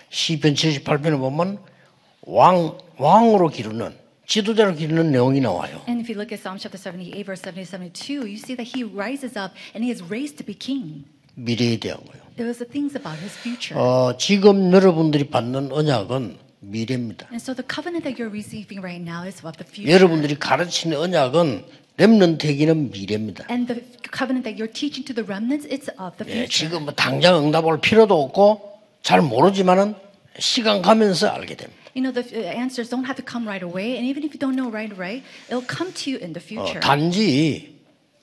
시편 0.10 0.54
78편에 0.54 1.18
보면 1.18 1.60
왕 2.24 2.78
왕으로 2.98 3.50
기르는 3.50 3.96
지도자로 4.28 4.76
기르는 4.76 5.12
내용이 5.12 5.42
나와요. 5.42 5.82
And 5.88 6.00
if 6.00 6.10
you 6.10 6.16
look 6.16 6.32
at 6.32 6.40
Psalm 6.40 6.58
chapter 6.58 6.78
78, 6.78 7.26
verse 7.26 7.42
70 7.42 7.66
72, 7.66 8.28
you 8.28 8.38
see 8.38 8.56
that 8.56 8.64
he 8.64 8.84
rises 8.84 9.36
up 9.36 9.52
and 9.76 9.84
he 9.84 9.92
is 9.92 10.02
raised 10.04 10.38
to 10.38 10.46
be 10.46 10.54
king. 10.54 11.04
미래에 11.36 11.78
대한 11.80 12.00
거예요. 12.06 12.22
It 12.40 12.44
was 12.44 12.60
the 12.60 12.70
things 12.70 12.96
about 12.96 13.20
his 13.20 13.36
future. 13.38 13.76
어, 13.76 14.16
지금 14.18 14.72
여러분들이 14.72 15.30
받는 15.30 15.72
언약은 15.72 16.38
미래입니다. 16.62 17.28
And 17.28 17.42
so 17.42 17.54
the 17.54 17.66
covenant 17.68 18.04
that 18.08 18.16
you're 18.16 18.32
receiving 18.32 18.80
right 18.80 19.02
now 19.04 19.28
is 19.28 19.44
of 19.44 19.58
the 19.58 19.68
future. 19.68 19.92
여러분들이 19.92 20.36
가르치는 20.40 20.96
언약은 20.96 21.66
렘넌트에게는 22.02 22.90
미래입니다. 22.92 23.46
And 23.50 23.68
the 23.68 23.84
covenant 24.12 24.44
that 24.44 24.58
you're 24.58 24.72
teaching 24.72 25.06
to 25.06 25.14
the 25.14 25.26
remnants, 25.26 25.68
it's 25.70 25.90
of 26.02 26.18
the 26.18 26.26
예, 26.26 26.46
future. 26.46 26.70
지금 26.70 26.84
뭐 26.86 26.94
당장 26.94 27.38
응답할 27.46 27.80
필요도 27.82 28.10
없고 28.24 28.82
잘 29.04 29.22
모르지만은 29.22 29.96
시간 30.40 30.82
가면서 30.82 31.28
알게 31.28 31.56
됩니다. 31.56 31.80
You 31.94 32.02
know, 32.02 32.12
the 32.14 32.24
uh, 32.24 32.48
answers 32.58 32.90
don't 32.90 33.06
have 33.06 33.18
to 33.20 33.26
come 33.26 33.46
right 33.46 33.62
away. 33.62 33.98
And 33.98 34.08
even 34.08 34.24
if 34.24 34.34
you 34.34 34.40
don't 34.40 34.56
know 34.56 34.72
right 34.72 34.92
away, 34.92 35.24
it'll 35.50 35.62
come 35.68 35.92
to 35.94 36.10
you 36.10 36.18
in 36.18 36.34
the 36.34 36.42
어, 36.42 36.48
future. 36.66 36.80
단지 36.80 37.76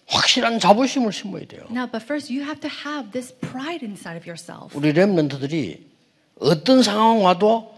확실한 0.09 0.59
자부심을 0.59 1.13
심어야 1.13 1.45
돼요. 1.47 1.69
Now, 1.71 1.87
but 1.87 2.03
first, 2.03 2.33
you 2.33 2.43
have 2.43 2.61
to 2.61 2.71
have 2.85 3.13
this 3.13 3.31
pride 3.39 3.85
inside 3.85 4.17
of 4.17 4.25
yourself. 4.27 4.75
우리 4.75 4.93
렘넌트들이 4.93 5.85
어떤 6.41 6.83
상황 6.83 7.23
와도 7.23 7.78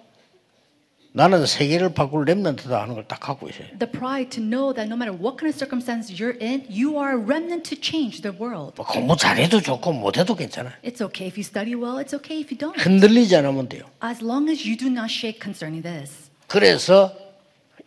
나는 1.13 1.45
세계를 1.45 1.93
바꿀 1.93 2.25
렘넌트다 2.25 2.83
하는 2.83 2.95
걸 2.95 3.05
딱 3.09 3.19
갖고 3.19 3.49
있어요. 3.49 3.67
The 3.79 3.91
pride 3.91 4.31
to 4.31 4.43
know 4.43 4.73
that 4.73 4.87
no 4.87 4.95
matter 4.95 5.11
what 5.11 5.37
kind 5.37 5.51
of 5.51 5.59
circumstance 5.59 6.15
you're 6.15 6.39
in, 6.41 6.63
you 6.71 6.99
are 7.03 7.19
a 7.19 7.21
remnant 7.21 7.67
to 7.69 7.77
change 7.81 8.23
the 8.23 8.31
world. 8.39 8.75
뭐 8.77 8.87
공부 8.87 9.17
잘해도 9.17 9.61
좋고 9.61 9.93
못해도 9.93 10.37
괜찮아요. 10.37 10.73
It's 10.85 11.03
okay 11.03 11.27
if 11.27 11.35
you 11.37 11.43
study 11.43 11.75
well, 11.75 11.99
it's 11.99 12.15
okay 12.15 12.39
if 12.39 12.55
you 12.55 12.59
don't. 12.59 12.79
흔들리지 12.79 13.35
않으면 13.35 13.69
돼요. 13.69 13.83
As 14.05 14.23
long 14.23 14.49
as 14.49 14.63
you 14.63 14.77
do 14.79 14.87
not 14.87 15.11
shake 15.11 15.41
concerning 15.43 15.83
this. 15.83 16.31
그래서 16.47 17.13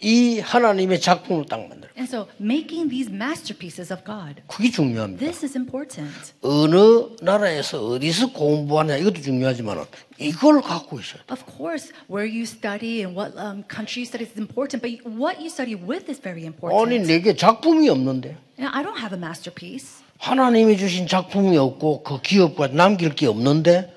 이 0.01 0.39
하나님의 0.39 0.99
작품을 0.99 1.45
딱 1.45 1.59
만들어요. 1.67 1.91
And 1.97 2.09
so, 2.09 2.27
making 2.41 2.89
these 2.89 3.11
masterpieces 3.13 3.93
of 3.93 4.03
God, 4.03 4.41
그게 4.47 4.71
중요합니다. 4.71 5.19
this 5.19 5.45
is 5.45 5.57
important. 5.57 6.33
어느 6.41 6.77
나라에서 7.21 7.85
어디서 7.85 8.33
공부하냐 8.33 8.97
이것도 8.97 9.21
중요하지만 9.21 9.85
이걸 10.19 10.61
갖고 10.61 10.99
있어요. 10.99 11.21
Of 11.29 11.43
course, 11.57 11.91
where 12.09 12.27
you 12.27 12.43
study 12.43 13.03
and 13.03 13.17
what 13.17 13.37
um, 13.37 13.63
country 13.69 14.01
you 14.01 14.07
study 14.07 14.25
is 14.25 14.37
important, 14.39 14.81
but 14.81 15.05
what 15.05 15.37
you 15.39 15.49
study 15.49 15.75
with 15.75 16.09
is 16.09 16.19
very 16.21 16.41
아니 16.41 16.47
important. 16.47 17.07
내게 17.07 17.35
작품이 17.35 17.89
없는데 17.89 18.35
Now, 18.57 18.69
I 18.73 18.83
don't 18.83 18.97
have 18.97 19.13
a 19.13 19.19
masterpiece. 19.19 20.01
하나님이 20.19 20.77
주신 20.77 21.07
작품이 21.07 21.57
없고 21.57 22.03
그 22.03 22.21
기업과 22.21 22.67
남길 22.69 23.13
게 23.13 23.27
없는데 23.27 23.91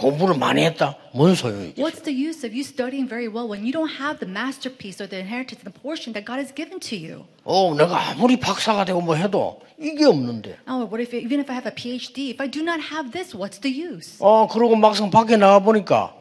공부를 0.00 0.36
많이 0.36 0.64
했다. 0.64 0.96
뭔 1.12 1.34
소용이지? 1.34 1.80
What's 1.80 2.02
the 2.02 2.16
use 2.16 2.46
of 2.46 2.56
you 2.56 2.64
studying 2.64 3.06
very 3.06 3.28
well 3.28 3.46
when 3.46 3.62
you 3.62 3.72
don't 3.72 4.00
have 4.00 4.18
the 4.18 4.30
masterpiece 4.30 5.00
or 5.00 5.08
the 5.08 5.20
inheritance, 5.20 5.62
the 5.62 5.70
portion 5.72 6.14
that 6.16 6.24
God 6.24 6.40
has 6.40 6.52
given 6.54 6.80
to 6.80 6.96
you? 6.96 7.24
어, 7.44 7.74
내가 7.76 8.10
아무리 8.10 8.40
박사가 8.40 8.84
되고 8.84 9.00
뭐 9.00 9.14
해도 9.14 9.60
이게 9.78 10.04
없는데. 10.06 10.56
Oh, 10.68 10.88
what 10.88 11.00
if 11.02 11.14
even 11.14 11.40
if 11.40 11.50
I 11.50 11.54
have 11.54 11.68
a 11.68 11.74
PhD, 11.74 12.30
if 12.32 12.40
I 12.40 12.48
do 12.48 12.62
not 12.62 12.80
have 12.80 13.12
this, 13.12 13.36
what's 13.36 13.60
the 13.60 13.70
use? 13.70 14.16
어, 14.20 14.48
그러고 14.48 14.76
막상 14.76 15.10
밖에 15.10 15.36
나가 15.36 15.58
보니까 15.60 16.14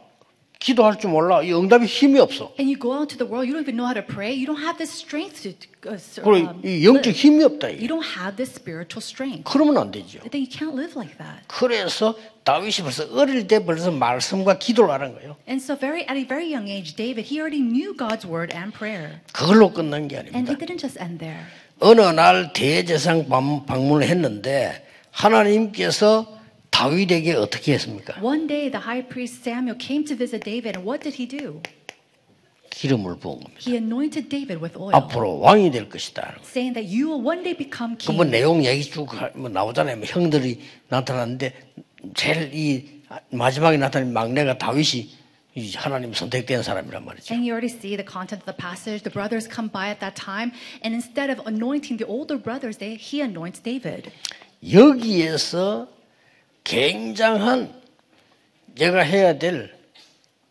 기도할 0.60 1.00
줄 1.00 1.10
몰라. 1.12 1.42
이 1.42 1.54
응답이 1.54 1.86
힘이 1.86 2.20
없어. 2.20 2.52
And 2.60 2.68
you 2.68 2.78
go 2.78 2.92
out 2.92 3.08
to 3.08 3.18
the 3.18 3.24
world, 3.24 3.48
you 3.48 3.56
don't 3.56 3.64
even 3.64 3.80
know 3.80 3.88
how 3.88 3.96
to 3.96 4.04
pray. 4.04 4.36
You 4.36 4.44
don't 4.46 4.60
have 4.60 4.76
this 4.78 4.92
strength 4.92 5.44
to. 5.48 5.56
Uh, 5.88 5.96
um, 6.28 6.60
이 6.66 6.84
영적 6.84 7.08
live. 7.08 7.16
힘이 7.16 7.44
없다. 7.46 7.68
You 7.72 7.80
이게. 7.80 7.88
don't 7.88 8.04
have 8.04 8.36
this 8.36 8.52
spiritual 8.52 9.00
strength. 9.00 9.48
그러면 9.48 9.78
안 9.78 9.90
되죠. 9.92 10.20
Then 10.28 10.44
you 10.44 10.52
can't 10.52 10.76
live 10.76 11.00
like 11.00 11.16
that. 11.18 11.48
그래서 11.48 12.14
다윗이 12.44 12.84
벌써 12.84 13.08
어릴 13.16 13.48
때 13.48 13.64
벌써 13.64 13.90
말씀과 13.90 14.60
기도를 14.60 14.92
하는 14.92 15.16
거예요. 15.16 15.38
And 15.48 15.64
so, 15.64 15.80
very 15.80 16.04
at 16.04 16.20
a 16.20 16.28
very 16.28 16.52
young 16.52 16.68
age, 16.68 16.94
David 17.00 17.32
he 17.32 17.40
already 17.40 17.64
knew 17.64 17.96
God's 17.96 18.28
word 18.28 18.52
and 18.54 18.76
prayer, 18.76 19.24
그걸로 19.32 19.72
끝난 19.72 20.10
게 20.10 20.18
and 20.20 20.36
아닙니다. 20.36 20.52
it 20.52 20.60
didn't 20.60 20.84
just 20.84 21.00
end 21.00 21.20
there. 21.24 21.48
어느 21.80 22.02
날 22.02 22.52
대제상 22.52 23.30
방- 23.30 23.66
방문을 23.66 24.06
했는데 24.06 24.84
하나님께서 25.12 26.28
다윗에게 26.84 27.34
어떻게 27.34 27.74
했습니까? 27.74 28.16
One 28.24 28.48
day, 28.48 28.72
the 28.72 28.82
high 28.82 29.06
priest 29.08 29.42
Samuel 29.44 29.78
came 29.78 30.06
to 30.06 30.16
visit 30.16 30.44
David, 30.46 30.78
and 30.80 30.88
what 30.88 31.04
did 31.04 31.22
he 31.22 31.28
do? 31.28 31.62
기름을 32.70 33.18
부은 33.20 33.42
겁니다. 33.42 33.60
He 33.60 33.76
anointed 33.76 34.30
David 34.30 34.64
with 34.64 34.78
oil, 34.80 34.96
앞으로 34.96 35.40
왕이 35.40 35.72
될 35.72 35.90
것이다. 35.90 36.38
saying 36.46 36.74
that 36.74 36.88
you 36.88 37.10
will 37.12 37.20
one 37.26 37.44
day 37.44 37.52
become 37.58 37.98
그뭐 37.98 38.24
king. 38.24 38.32
내용 38.32 38.64
얘기 38.64 38.84
쭉 38.90 39.12
하- 39.14 39.32
뭐 39.36 39.50
나오잖아요. 39.50 39.98
뭐 39.98 40.06
형들이 40.06 40.62
나타났는데 40.88 41.52
제일 42.16 42.54
이 42.54 43.02
마지막에 43.32 43.76
나타난 43.78 44.14
막내가 44.14 44.58
다윗이 44.58 45.10
이 45.56 45.74
하나님 45.76 46.14
선택된 46.14 46.64
사람이란 46.64 47.04
말이죠. 47.04 47.34
And 47.34 47.44
you 47.44 47.52
already 47.52 47.68
see 47.76 47.98
the 47.98 48.06
content 48.08 48.40
of 48.40 48.46
the 48.48 48.56
passage. 48.56 49.04
The 49.04 49.12
brothers 49.12 49.50
come 49.50 49.68
by 49.68 49.90
at 49.90 50.00
that 50.00 50.16
time, 50.16 50.54
and 50.86 50.94
instead 50.96 51.28
of 51.28 51.42
anointing 51.44 51.98
the 52.00 52.08
older 52.08 52.38
brothers, 52.40 52.78
they, 52.78 52.96
he 52.96 53.20
anoints 53.20 53.60
David. 53.60 54.14
여기에서 54.64 55.90
굉장한 56.70 57.74
내가 58.76 59.00
해야 59.00 59.40
될 59.40 59.74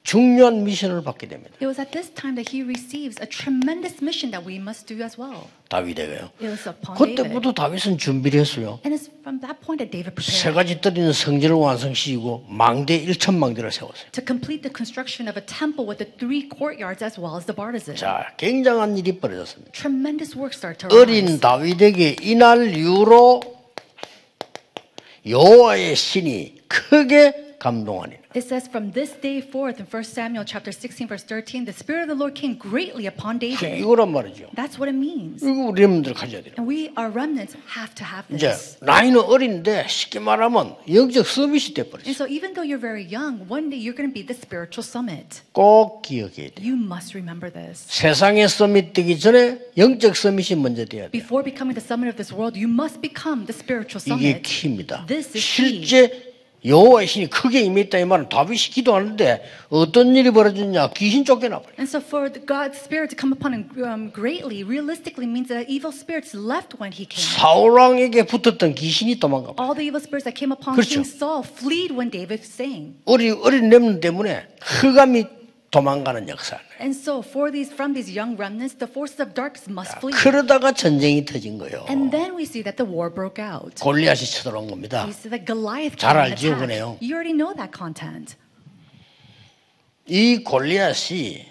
중요한 0.02 0.64
미션을 0.64 1.04
받게 1.04 1.28
됩니다. 1.28 1.54
It 1.60 1.66
was 1.66 1.78
at 1.78 1.92
this 1.92 2.10
time 2.10 2.34
that 2.34 2.50
he 2.50 2.64
receives 2.64 3.20
a 3.22 3.28
tremendous 3.28 4.02
mission 4.02 4.32
that 4.32 4.42
we 4.42 4.56
must 4.56 4.88
do 4.88 5.04
as 5.04 5.20
well. 5.20 5.46
다윗에게요. 5.68 6.32
It 6.40 6.48
was 6.48 6.66
upon. 6.68 6.96
그때부터 6.96 7.52
다윗은 7.52 7.98
준비를 7.98 8.40
했어요. 8.40 8.80
And 8.84 8.96
it's 8.96 9.12
from 9.20 9.38
that 9.40 9.60
point 9.60 9.78
that 9.84 9.92
David 9.92 10.16
세 10.18 10.50
prepared 10.50 10.54
가지 10.56 10.80
떨리는 10.80 11.12
성전을 11.12 11.54
완성시키고 11.54 12.46
망대 12.48 13.04
1천 13.04 13.36
망대를 13.36 13.70
세웠어요. 13.70 14.10
to 14.10 14.24
complete 14.26 14.62
the 14.62 14.72
construction 14.74 15.28
of 15.28 15.38
a 15.38 15.44
temple 15.44 15.86
with 15.86 16.02
the 16.02 16.10
three 16.18 16.48
courtyards 16.48 17.04
as 17.04 17.20
well 17.20 17.36
as 17.36 17.44
the 17.44 17.54
bartizan. 17.54 17.94
자, 17.94 18.32
굉장한 18.38 18.96
일이 18.96 19.20
벌어졌습니다. 19.20 19.70
Tremendous 19.70 20.34
work 20.34 20.56
started 20.56 20.88
to 20.88 20.98
어린. 20.98 21.38
다윗에게 21.38 22.16
이날 22.22 22.74
이후로 22.74 23.57
여호와의 25.26 25.96
신이 25.96 26.54
크게 26.68 27.47
감동하니 27.58 28.14
It 28.36 28.44
says 28.46 28.68
from 28.68 28.92
this 28.92 29.18
day 29.20 29.40
forth 29.40 29.80
in 29.80 29.86
1 29.90 30.04
Samuel 30.04 30.44
chapter 30.44 30.70
16 30.70 31.08
verse 31.08 31.24
13 31.24 31.64
the 31.64 31.74
spirit 31.74 32.06
of 32.06 32.12
the 32.12 32.18
Lord 32.18 32.34
came 32.38 32.54
greatly 32.58 33.06
upon 33.08 33.38
David. 33.38 33.80
이거란 33.80 34.12
말이죠. 34.12 34.50
That's 34.54 34.78
what 34.78 34.86
it 34.86 34.94
means. 34.96 35.42
이거 35.42 35.72
여러분들 35.74 36.14
가져야 36.14 36.42
돼요. 36.42 36.54
And 36.58 36.68
we 36.68 36.92
our 36.96 37.10
remnants 37.10 37.56
have 37.74 37.94
to 37.96 38.04
have 38.06 38.28
이제 38.30 38.48
this. 38.52 38.76
나이는 38.84 39.18
어린데 39.18 39.86
쉽게 39.88 40.20
말하면 40.20 40.76
영적 40.86 41.26
서밋이 41.26 41.74
And 41.74 41.74
돼버렸어요. 41.74 42.12
so 42.14 42.26
even 42.28 42.52
though 42.54 42.62
you're 42.62 42.78
very 42.80 43.02
young, 43.02 43.42
one 43.48 43.70
day 43.70 43.80
you're 43.80 43.96
going 43.96 44.06
to 44.08 44.14
be 44.14 44.22
the 44.22 44.36
spiritual 44.36 44.84
summit. 44.84 45.40
꼭 45.52 46.02
기억해야 46.02 46.52
돼요. 46.54 46.62
You 46.62 46.76
must 46.76 47.16
remember 47.16 47.50
this. 47.50 47.88
세상의 47.88 48.46
서밋 48.48 48.92
되기 48.92 49.18
전에 49.18 49.58
영적 49.76 50.14
서밋이 50.16 50.60
먼저 50.60 50.84
돼야 50.84 51.08
돼요. 51.08 51.10
Before 51.10 51.42
becoming 51.42 51.74
the 51.74 51.82
summit 51.84 52.06
of 52.06 52.16
this 52.20 52.30
world, 52.30 52.54
you 52.54 52.68
must 52.70 53.00
become 53.00 53.46
the 53.48 53.56
spiritual 53.56 53.98
이게 54.04 54.38
summit. 54.38 54.42
키입니다. 54.46 55.06
This 55.08 55.34
is. 55.34 55.40
실제 55.42 56.28
여호와의 56.64 57.06
신이 57.06 57.30
크게 57.30 57.60
임했다 57.60 57.98
이 57.98 58.04
말은 58.04 58.28
다윗이 58.28 58.74
기도하는데 58.74 59.42
어떤 59.70 60.16
일이 60.16 60.30
벌어졌냐? 60.30 60.90
귀신 60.96 61.24
쫓겨나 61.24 61.60
버려. 61.60 61.72
And 61.78 61.88
so 61.88 62.00
for 62.00 62.32
the 62.32 62.44
God's 62.44 62.76
spirit 62.78 63.14
to 63.14 63.16
come 63.16 63.32
upon 63.32 63.54
him 63.54 63.70
um, 63.84 64.10
greatly, 64.12 64.64
realistically 64.64 65.26
means 65.30 65.48
that 65.48 65.70
evil 65.70 65.92
spirits 65.92 66.34
left 66.34 66.74
when 66.80 66.90
he 66.90 67.06
came. 67.06 67.22
사울 67.38 67.78
왕에게 67.78 68.24
붙었던 68.24 68.74
귀신이 68.74 69.20
도망가. 69.20 69.54
All 69.58 69.74
the 69.74 69.86
evil 69.86 70.02
spirits 70.02 70.26
that 70.26 70.34
came 70.34 70.50
upon 70.50 70.74
그렇죠. 70.74 70.98
King 70.98 71.06
Saul 71.06 71.46
fled 71.46 71.94
when 71.94 72.10
David 72.10 72.42
sang. 72.42 72.98
어린 73.06 73.38
어린 73.42 73.70
렘 73.70 74.00
때문에 74.00 74.46
흑암이 74.60 75.37
도망가는 75.70 76.28
역사. 76.28 76.58
And 76.80 76.96
so 76.96 77.20
for 77.20 77.52
these 77.52 77.72
from 77.72 77.92
these 77.92 78.10
young 78.10 78.36
remnants, 78.36 78.78
the 78.78 78.90
forces 78.90 79.20
of 79.20 79.34
darkness 79.34 79.68
must 79.68 79.98
flee. 80.00 80.14
그러다가 80.16 80.72
전쟁이 80.72 81.24
터진 81.24 81.58
거예요. 81.58 81.84
And 81.88 82.10
then 82.10 82.34
we 82.34 82.44
see 82.44 82.62
that 82.62 82.76
the 82.76 82.88
war 82.88 83.12
broke 83.12 83.42
out. 83.42 83.74
골리앗이 83.80 84.24
쳐들어온 84.24 84.68
겁니다. 84.68 85.04
We 85.04 85.12
see 85.12 85.28
that 85.28 85.44
Goliath 85.44 85.96
잘 85.96 86.16
알죠, 86.16 86.56
attacked. 86.56 86.60
그네요. 86.60 86.96
You 87.02 87.12
already 87.12 87.36
know 87.36 87.52
that 87.54 87.70
content. 87.76 88.36
이 90.06 90.42
골리앗이 90.42 91.44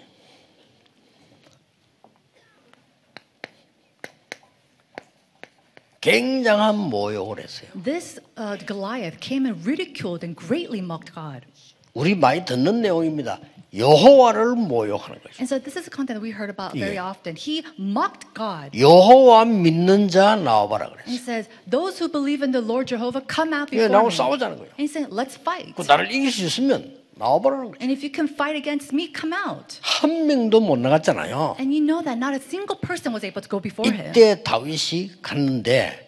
굉장한 6.00 6.76
모욕을 6.76 7.38
했어요. 7.38 7.70
This 7.82 8.20
uh, 8.36 8.56
Goliath 8.66 9.20
came 9.20 9.46
and 9.46 9.64
ridiculed 9.66 10.24
and 10.24 10.34
greatly 10.38 10.80
mocked 10.80 11.14
God. 11.14 11.46
우리 11.94 12.14
많이 12.14 12.44
듣는 12.44 12.82
내용입니다. 12.82 13.40
여호와를 13.74 14.54
모욕하는 14.56 15.20
거죠. 15.22 15.36
And 15.40 15.46
so 15.46 15.58
this 15.58 15.76
is 15.78 15.86
a 15.86 15.92
content 15.92 16.16
that 16.16 16.22
we 16.24 16.30
heard 16.32 16.48
about 16.50 16.74
예. 16.74 16.80
very 16.80 16.98
often. 16.98 17.36
He 17.36 17.62
mocked 17.78 18.32
God. 18.34 18.72
여호와 18.72 19.44
믿는 19.44 20.08
자 20.08 20.36
나와봐라 20.36 20.88
그랬어요. 20.90 21.06
he 21.06 21.18
says, 21.18 21.48
Those 21.68 21.98
who 22.00 22.08
believe 22.10 22.42
in 22.42 22.52
the 22.52 22.64
Lord 22.64 22.88
Jehovah, 22.88 23.20
come 23.28 23.52
out 23.52 23.68
예, 23.72 23.84
before 23.84 23.92
나하고 23.92 24.08
me. 24.08 24.16
싸우자는 24.16 24.56
거예요. 24.56 24.72
And 24.78 24.82
he 24.82 24.88
said, 24.88 25.12
Let's 25.12 25.36
fight. 25.36 25.74
그 25.76 25.82
나를 25.86 26.10
이길 26.10 26.32
수 26.32 26.44
있으면 26.44 26.96
나와보라는 27.20 27.72
거죠. 27.72 27.78
And 27.84 27.92
if 27.92 28.00
you 28.00 28.08
can 28.14 28.24
fight 28.28 28.56
against 28.56 28.94
me, 28.94 29.12
come 29.12 29.34
out. 29.36 29.76
한 29.82 30.26
명도 30.26 30.60
못 30.60 30.78
나갔잖아요. 30.78 31.56
And 31.60 31.74
you 31.74 31.84
know 31.84 32.00
that 32.02 32.16
not 32.16 32.32
a 32.32 32.40
single 32.40 32.80
person 32.80 33.12
was 33.12 33.20
able 33.26 33.42
to 33.42 33.48
go 33.50 33.60
before 33.60 33.84
him. 33.92 34.10
이때 34.10 34.42
다윗이 34.42 35.20
갔는데 35.20 36.07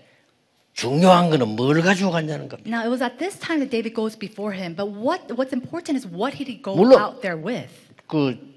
중요한 0.81 1.29
거는 1.29 1.49
뭘 1.57 1.83
가지고 1.83 2.11
갔냐는 2.11 2.49
겁니다. 2.49 2.71
Now 2.71 2.81
it 2.81 2.89
was 2.91 3.03
at 3.03 3.19
this 3.19 3.39
time 3.39 3.61
that 3.61 3.71
David 3.71 3.95
goes 3.95 4.17
before 4.19 4.57
him, 4.57 4.75
but 4.75 4.89
what 4.89 5.29
what's 5.37 5.53
important 5.53 6.01
is 6.01 6.09
what 6.09 6.33
did 6.37 6.49
he 6.49 6.57
go 6.63 6.75
물론- 6.75 6.97
out 7.01 7.21
there 7.21 7.37
with? 7.37 7.69
그 8.07 8.49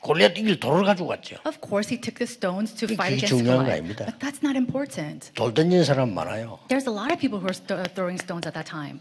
골리앗 0.00 0.36
이길 0.36 0.60
돌을 0.60 0.84
가지고 0.84 1.08
갔죠. 1.08 1.36
Of 1.44 1.60
course, 1.60 1.88
he 1.92 2.00
took 2.00 2.16
the 2.20 2.28
stones 2.28 2.72
to 2.76 2.84
fight 2.92 3.16
against 3.16 3.32
중요한 3.32 3.64
거 3.64 3.64
Goliath, 3.64 3.80
아닙니다. 3.80 4.04
but 4.06 4.18
that's 4.20 4.40
not 4.44 4.56
important. 4.56 5.32
돌 5.34 5.52
던지는 5.54 5.84
사람 5.84 6.12
많아요. 6.12 6.58
There's 6.68 6.88
a 6.88 6.92
lot 6.92 7.12
of 7.12 7.16
people 7.20 7.40
who 7.40 7.48
are 7.48 7.56
st- 7.56 7.92
throwing 7.96 8.20
stones 8.20 8.44
at 8.48 8.52
that 8.52 8.68
time. 8.68 9.00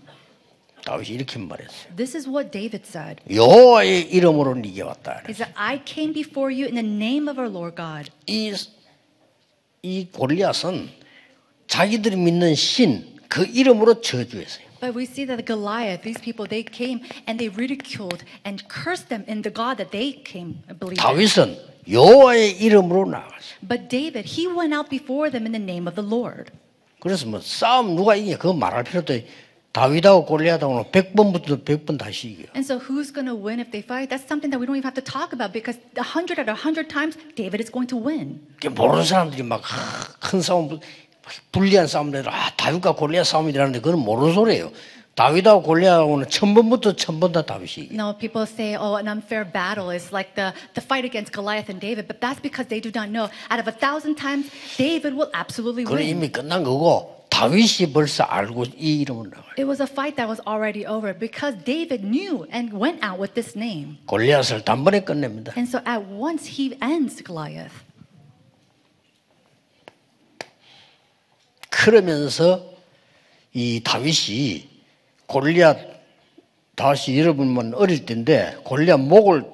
다윗이 0.84 1.16
이렇게 1.20 1.40
말했어요. 1.40 1.96
This 1.96 2.16
is 2.16 2.28
what 2.28 2.52
David 2.52 2.84
said. 2.88 3.20
여호와의 3.32 4.12
이름으로 4.12 4.56
네게 4.56 4.82
왔다. 4.84 5.24
He 5.28 5.36
said, 5.36 5.52
"I 5.56 5.80
came 5.84 6.12
before 6.14 6.48
you 6.52 6.68
in 6.72 6.76
the 6.76 6.88
name 6.88 7.28
of 7.28 7.36
our 7.40 7.52
Lord 7.52 7.76
God." 7.76 8.12
이, 8.28 8.52
이 9.84 10.08
골리앗은 10.12 10.90
자기들이 11.74 12.16
믿는 12.18 12.56
신 12.56 13.08
그 13.30 13.46
이름으로 13.46 14.02
저주했어요. 14.02 14.66
But 14.82 14.98
we 14.98 15.04
see 15.06 15.28
that 15.28 15.46
Goliath, 15.46 16.02
these 16.02 16.18
people, 16.20 16.48
they 16.50 16.66
came 16.66 17.02
and 17.28 17.38
they 17.38 17.54
ridiculed 17.54 18.26
and 18.44 18.66
cursed 18.68 19.10
them 19.10 19.22
in 19.30 19.44
the 19.44 19.54
God 19.54 19.78
that 19.78 19.92
they 19.94 20.18
came 20.26 20.64
in. 20.66 20.96
다윗은 20.98 21.58
여호와의 21.88 22.58
이름으로 22.58 23.06
나갔어요. 23.06 23.60
But 23.62 23.88
David, 23.88 24.26
he 24.26 24.48
went 24.48 24.74
out 24.74 24.90
before 24.90 25.30
them 25.30 25.46
in 25.46 25.54
the 25.54 25.62
name 25.62 25.86
of 25.86 25.94
the 25.94 26.02
Lord. 26.02 26.50
그래서 27.02 27.28
뭐 27.28 27.40
싸움 27.40 27.96
누가 27.96 28.16
이겨 28.16 28.38
그거 28.38 28.54
말할 28.54 28.84
필요도 28.84 29.14
없- 29.14 29.24
다윗하고 29.72 30.26
골리앗하고는 30.26 30.86
100번 30.92 31.32
붙어도 31.34 31.64
100번 31.64 32.00
다시 32.00 32.30
이겨. 32.34 32.50
And 32.58 32.66
so, 32.66 32.80
who's 32.82 33.14
going 33.14 33.30
to 33.30 33.36
win 33.38 33.60
if 33.62 33.70
they 33.70 33.86
fight? 33.86 34.10
That's 34.10 34.26
something 34.26 34.50
that 34.50 34.58
we 34.58 34.66
don't 34.66 34.74
even 34.80 34.90
have 34.90 34.98
to 34.98 35.06
talk 35.06 35.38
about 35.38 35.54
because 35.54 35.78
a 36.00 36.02
hundred 36.02 36.42
out 36.42 36.50
of 36.50 36.58
a 36.58 36.58
hundred 36.58 36.90
times, 36.90 37.14
David 37.38 37.62
is 37.62 37.70
going 37.70 37.86
to 37.94 37.98
win. 38.02 38.42
모르는 38.66 39.06
사람들이 39.06 39.44
막 39.44 39.62
큰 40.20 40.42
싸움 40.42 40.80
불리한 41.52 41.88
싸움들 41.88 42.28
아 42.30 42.52
다윗과 42.56 42.94
골리앗 42.96 43.26
싸움이라는데 43.26 43.82
그건 43.82 44.00
모르는 44.00 44.34
소리예요. 44.34 44.72
다윗하고 45.16 45.64
골리앗하고는 45.64 46.30
천 46.30 46.54
번부터 46.54 46.96
천번 46.96 47.34
다 47.34 47.42
다윗이 47.42 47.90
know, 47.92 48.14
people 48.18 48.48
say, 48.48 48.78
oh, 48.80 48.96
an 48.96 49.08
unfair 49.10 49.44
battle 49.44 49.90
is 49.90 50.14
like 50.14 50.34
the, 50.36 50.54
the 50.76 50.82
fight 50.82 51.04
against 51.04 51.34
Goliath 51.34 51.68
and 51.68 51.82
David, 51.82 52.08
but 52.08 52.22
that's 52.22 52.40
because 52.40 52.70
they 52.70 52.80
do 52.80 52.90
not 52.96 53.10
know. 53.10 53.28
Out 53.52 53.60
of 53.60 53.68
a 53.68 53.76
thousand 53.76 54.16
times, 54.16 54.48
David 54.78 55.16
will 55.16 55.30
absolutely 55.34 55.84
그건 55.84 56.00
win. 56.00 56.08
이미 56.08 56.32
끝난 56.32 56.64
거고 56.64 57.26
다윗이 57.30 57.92
벌써 57.92 58.24
알고 58.24 58.64
이 58.78 59.02
이름을 59.02 59.30
나가요. 59.30 59.54
It 59.58 59.68
was 59.68 59.82
a 59.82 59.88
fight 59.88 60.16
that 60.16 60.30
was 60.30 60.40
already 60.48 60.88
over 60.88 61.14
because 61.14 61.58
David 61.66 62.06
knew 62.08 62.48
and 62.50 62.72
went 62.72 63.04
out 63.04 63.20
with 63.20 63.34
this 63.36 63.58
name. 63.60 63.98
골리앗을 64.08 64.64
단번에 64.64 65.04
끝냅니다. 65.04 65.52
And 65.58 65.68
so 65.68 65.84
at 65.86 66.08
once 66.08 66.48
he 66.48 66.78
ends 66.82 67.22
Goliath. 67.22 67.76
그러면서 71.84 72.66
이 73.54 73.82
다윗이 73.84 74.68
골리앗 75.28 75.78
다시 76.76 77.18
여러분만 77.18 77.74
어릴 77.74 78.06
때인데 78.06 78.58
골리앗 78.66 79.00
목을 79.00 79.46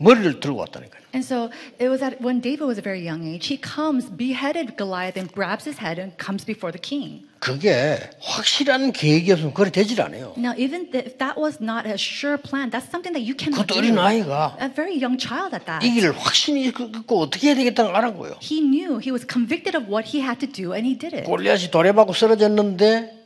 머리를 0.00 0.40
들고 0.40 0.58
왔다니까요. 0.60 1.00
And 1.12 1.20
so 1.26 1.50
it 1.78 1.88
was 1.90 2.02
at 2.02 2.16
when 2.24 2.40
David 2.40 2.64
was 2.64 2.78
a 2.78 2.82
very 2.82 3.04
young 3.04 3.20
age, 3.26 3.52
he 3.52 3.60
comes, 3.60 4.08
beheaded 4.08 4.76
Goliath, 4.78 5.18
and 5.20 5.28
grabs 5.30 5.68
his 5.68 5.76
head 5.76 6.00
and 6.00 6.16
comes 6.16 6.40
before 6.46 6.72
the 6.72 6.80
king. 6.80 7.28
그게 7.40 7.98
확실한 8.20 8.92
계획이 8.92 9.30
없으면 9.32 9.52
그래 9.52 9.70
되질 9.70 10.00
않아요. 10.00 10.32
Now, 10.38 10.54
even 10.56 10.88
if 10.94 11.18
that 11.18 11.36
was 11.36 11.60
not 11.60 11.84
a 11.84 11.96
sure 12.00 12.38
plan, 12.40 12.70
that's 12.70 12.88
something 12.88 13.12
that 13.12 13.20
you 13.20 13.36
cannot 13.36 13.68
do. 13.68 13.76
어린 13.76 13.98
아이가 13.98 14.56
A 14.60 14.72
very 14.72 14.96
young 14.96 15.20
child 15.20 15.52
at 15.52 15.66
that. 15.66 15.84
이 15.84 15.90
길을 15.92 16.16
확신이 16.16 16.72
갖고 16.72 17.20
어떻게 17.20 17.48
해야 17.48 17.54
되겠다는 17.56 17.92
걸 17.92 17.96
알은 18.00 18.16
거예요. 18.16 18.38
He 18.40 18.60
knew 18.64 19.00
he 19.04 19.12
was 19.12 19.26
convicted 19.28 19.76
of 19.76 19.84
what 19.92 20.08
he 20.16 20.24
had 20.24 20.40
to 20.40 20.48
do, 20.48 20.72
and 20.72 20.88
he 20.88 20.96
did 20.96 21.12
it. 21.14 21.28
골리앗이 21.28 21.70
돌에 21.70 21.92
받고 21.92 22.14
쓰러졌는데 22.14 23.20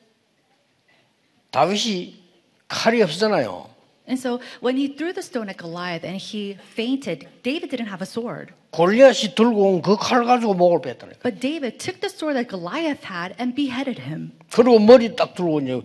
다윗이 1.52 2.18
칼이 2.66 3.02
없잖아요. 3.02 3.73
And 4.07 4.17
so 4.19 4.39
when 4.59 4.75
he 4.75 4.87
threw 4.97 5.13
the 5.13 5.21
stone 5.21 5.49
at 5.49 5.57
Goliath 5.57 6.03
and 6.03 6.17
he 6.17 6.57
fainted, 6.73 7.27
David 7.43 7.69
didn't 7.69 7.89
have 7.93 8.01
a 8.01 8.09
sword. 8.09 8.53
골리앗이 8.71 9.35
들고 9.35 9.77
온 9.77 9.81
그 9.81 9.97
칼 9.97 10.25
가지고 10.25 10.53
목을 10.55 10.81
뺐다니까. 10.81 11.19
But 11.21 11.39
David 11.39 11.77
took 11.77 12.01
the 12.01 12.09
sword 12.09 12.33
that 12.37 12.49
Goliath 12.49 13.05
had 13.05 13.35
and 13.39 13.53
beheaded 13.53 14.01
him, 14.01 14.31
그리고 14.51 14.79
머리 14.79 15.15
딱 15.15 15.33
들고 15.35 15.61
이제 15.61 15.81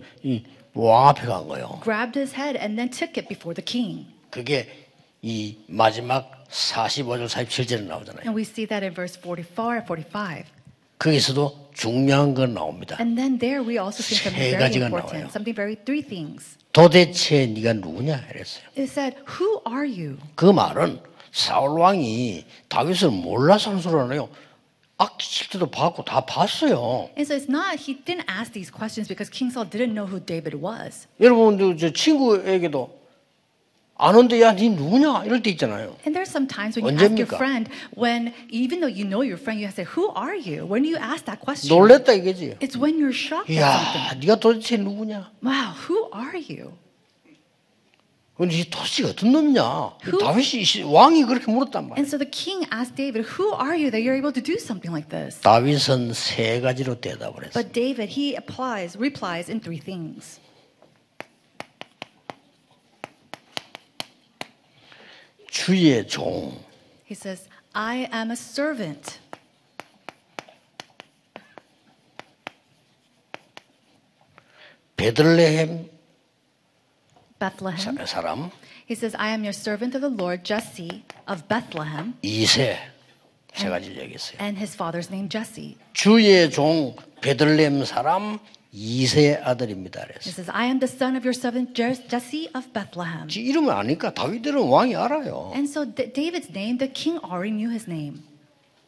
이왕 0.73 1.07
앞에 1.09 1.25
간 1.27 1.47
거예요. 1.47 1.79
grabbed 1.83 2.17
his 2.17 2.33
head, 2.33 2.57
and 2.57 2.77
then 2.77 2.89
took 2.89 3.13
it 3.17 3.27
before 3.29 3.53
the 3.53 3.63
king. 3.63 4.05
그게 4.31 4.67
이 5.21 5.57
마지막 5.67 6.45
45절 6.49 7.27
47절에 7.29 7.83
나오잖아요. 7.85 8.25
And 8.25 8.33
we 8.37 8.41
see 8.41 8.65
that 8.65 8.83
in 8.85 8.93
verse 8.93 9.17
44 9.21 9.81
and 9.81 9.85
45. 9.85 10.45
거기서도 10.97 11.69
중요한 11.73 12.33
건 12.33 12.53
나옵니다. 12.53 12.97
And 12.99 13.15
then 13.17 13.37
there 13.37 13.61
we 13.61 13.77
also 13.77 14.01
see 14.01 14.17
something 14.17 14.37
세 14.41 14.57
very 14.57 14.63
가지가 14.65 14.85
important, 14.89 15.25
나와요. 15.25 15.29
something 15.29 15.53
very 15.55 15.75
three 15.85 16.01
things. 16.01 16.57
도대체 16.72 17.46
네가 17.46 17.74
누구냐 17.74 18.26
이랬어요. 18.30 18.64
It 18.78 18.82
said, 18.82 19.16
"Who 19.40 19.60
are 19.68 19.86
you?" 19.88 20.16
그 20.34 20.44
말은 20.44 21.00
사울 21.32 21.80
왕이 21.80 22.44
다윗을 22.68 23.10
몰라서 23.10 23.70
하는 23.70 23.82
소리 23.82 23.94
하네요. 23.94 24.28
악칠 24.98 25.48
때도 25.48 25.70
봤고 25.70 26.04
다 26.04 26.20
봤어요. 26.20 27.08
And 27.16 27.22
so 27.22 27.34
it's 27.34 27.48
not 27.48 27.80
he 27.80 27.96
didn't 28.04 28.28
ask 28.28 28.52
these 28.52 28.70
questions 28.70 29.08
because 29.08 29.30
King 29.30 29.50
Saul 29.50 29.68
didn't 29.68 29.94
know 29.94 30.06
who 30.06 30.20
David 30.20 30.56
was. 30.62 31.08
여러분들 31.18 31.76
저 31.78 31.90
친구에게도 31.90 32.99
아는데 33.99 34.41
야, 34.41 34.51
니 34.51 34.69
누구냐? 34.69 35.23
이럴 35.23 35.41
때 35.41 35.49
있잖아요. 35.51 35.95
And 36.05 36.11
there's 36.11 36.27
some 36.27 36.47
times 36.51 36.75
when 36.77 36.83
you 36.83 36.99
ask 36.99 37.15
your 37.15 37.31
언제입니까? 37.31 37.37
friend, 37.39 37.71
when 37.95 38.33
even 38.51 38.81
though 38.83 38.91
you 38.91 39.07
know 39.07 39.23
your 39.23 39.39
friend, 39.39 39.55
you 39.55 39.67
have 39.71 39.71
to 39.75 39.83
say, 39.83 39.87
"Who 39.95 40.11
are 40.11 40.35
you?" 40.35 40.67
When 40.67 40.83
you 40.83 40.99
ask 40.99 41.23
that 41.31 41.39
question, 41.39 41.71
놀랬다 41.71 42.11
이거지. 42.11 42.59
it's 42.59 42.75
when 42.75 42.99
you're 42.99 43.15
shocked 43.15 43.47
at 43.47 43.63
something. 43.63 44.03
야, 44.03 44.13
네가 44.19 44.35
도대체 44.43 44.75
누구냐? 44.75 45.31
Wow, 45.39 45.71
who 45.87 46.11
are 46.11 46.35
you? 46.35 46.75
근데 48.35 48.57
이 48.59 48.69
도대체 48.69 49.05
어떤 49.07 49.31
놈이냐? 49.31 49.63
Who? 50.11 50.19
다윗이 50.19 50.65
시- 50.65 50.83
왕이 50.83 51.23
그렇게 51.23 51.49
물었단 51.49 51.87
말이야. 51.87 51.95
And 51.95 52.03
so 52.03 52.19
the 52.19 52.27
king 52.29 52.67
asked 52.75 52.99
David, 52.99 53.23
"Who 53.39 53.55
are 53.55 53.79
you 53.79 53.87
that 53.95 54.03
you're 54.03 54.17
able 54.19 54.35
to 54.35 54.43
do 54.43 54.59
something 54.59 54.91
like 54.91 55.07
this?" 55.07 55.39
다윗은 55.39 56.11
세 56.11 56.59
가지로 56.59 56.99
대답을 56.99 57.47
했어. 57.47 57.55
But 57.55 57.71
David, 57.71 58.11
he 58.11 58.35
applies, 58.35 58.99
replies 58.99 59.47
in 59.47 59.63
three 59.63 59.79
things. 59.79 60.43
주의 65.59 66.05
종, 66.07 66.51
He 67.09 67.13
says, 67.15 67.47
"I 67.73 68.07
am 68.11 68.31
a 68.31 68.35
servant." 68.35 69.19
베들레헴 74.97 75.89
Bethlehem. 77.39 77.77
사- 77.97 78.05
사람 78.05 78.51
He 78.87 78.93
says, 78.95 79.15
I 79.17 79.29
am 79.33 79.41
your 79.43 79.53
servant 79.53 79.95
of 79.97 80.01
the 80.01 80.13
Lord, 80.13 80.43
Jesse 80.45 81.03
of 81.27 81.43
Bethlehem, 81.47 82.13
이세 82.21 82.77
세 83.53 83.69
가지를 83.69 83.97
얘기했어요. 84.03 84.37
and 84.39 84.57
his 84.57 84.75
father's 84.75 85.09
name 85.09 85.27
Jesse. 85.29 85.77
주의 85.93 86.49
종 86.49 86.95
베들레헴 87.21 87.85
사람 87.85 88.39
이세 88.72 89.40
아들입니다. 89.42 90.04
그래서 90.06 90.30
says, 90.30 90.50
I 90.50 90.66
am 90.68 90.78
the 90.78 90.88
son 90.92 91.16
of 91.16 91.26
your 91.26 91.34
servant 91.36 91.74
Jes- 91.74 92.06
Jesse 92.08 92.48
of 92.54 92.68
Bethlehem. 92.72 93.26
지- 93.28 93.40
이름을 93.40 93.72
아니까 93.72 94.14
다윗들은 94.14 94.62
왕이 94.62 94.94
알아요. 94.94 95.50
And 95.54 95.68
so 95.68 95.84
David's 95.84 96.50
name, 96.50 96.78
the 96.78 96.92
king 96.92 97.18
already 97.24 97.50
knew 97.50 97.70
his 97.70 97.90
name. 97.90 98.22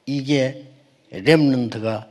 이게 0.06 0.66
렘넌트가 1.10 2.06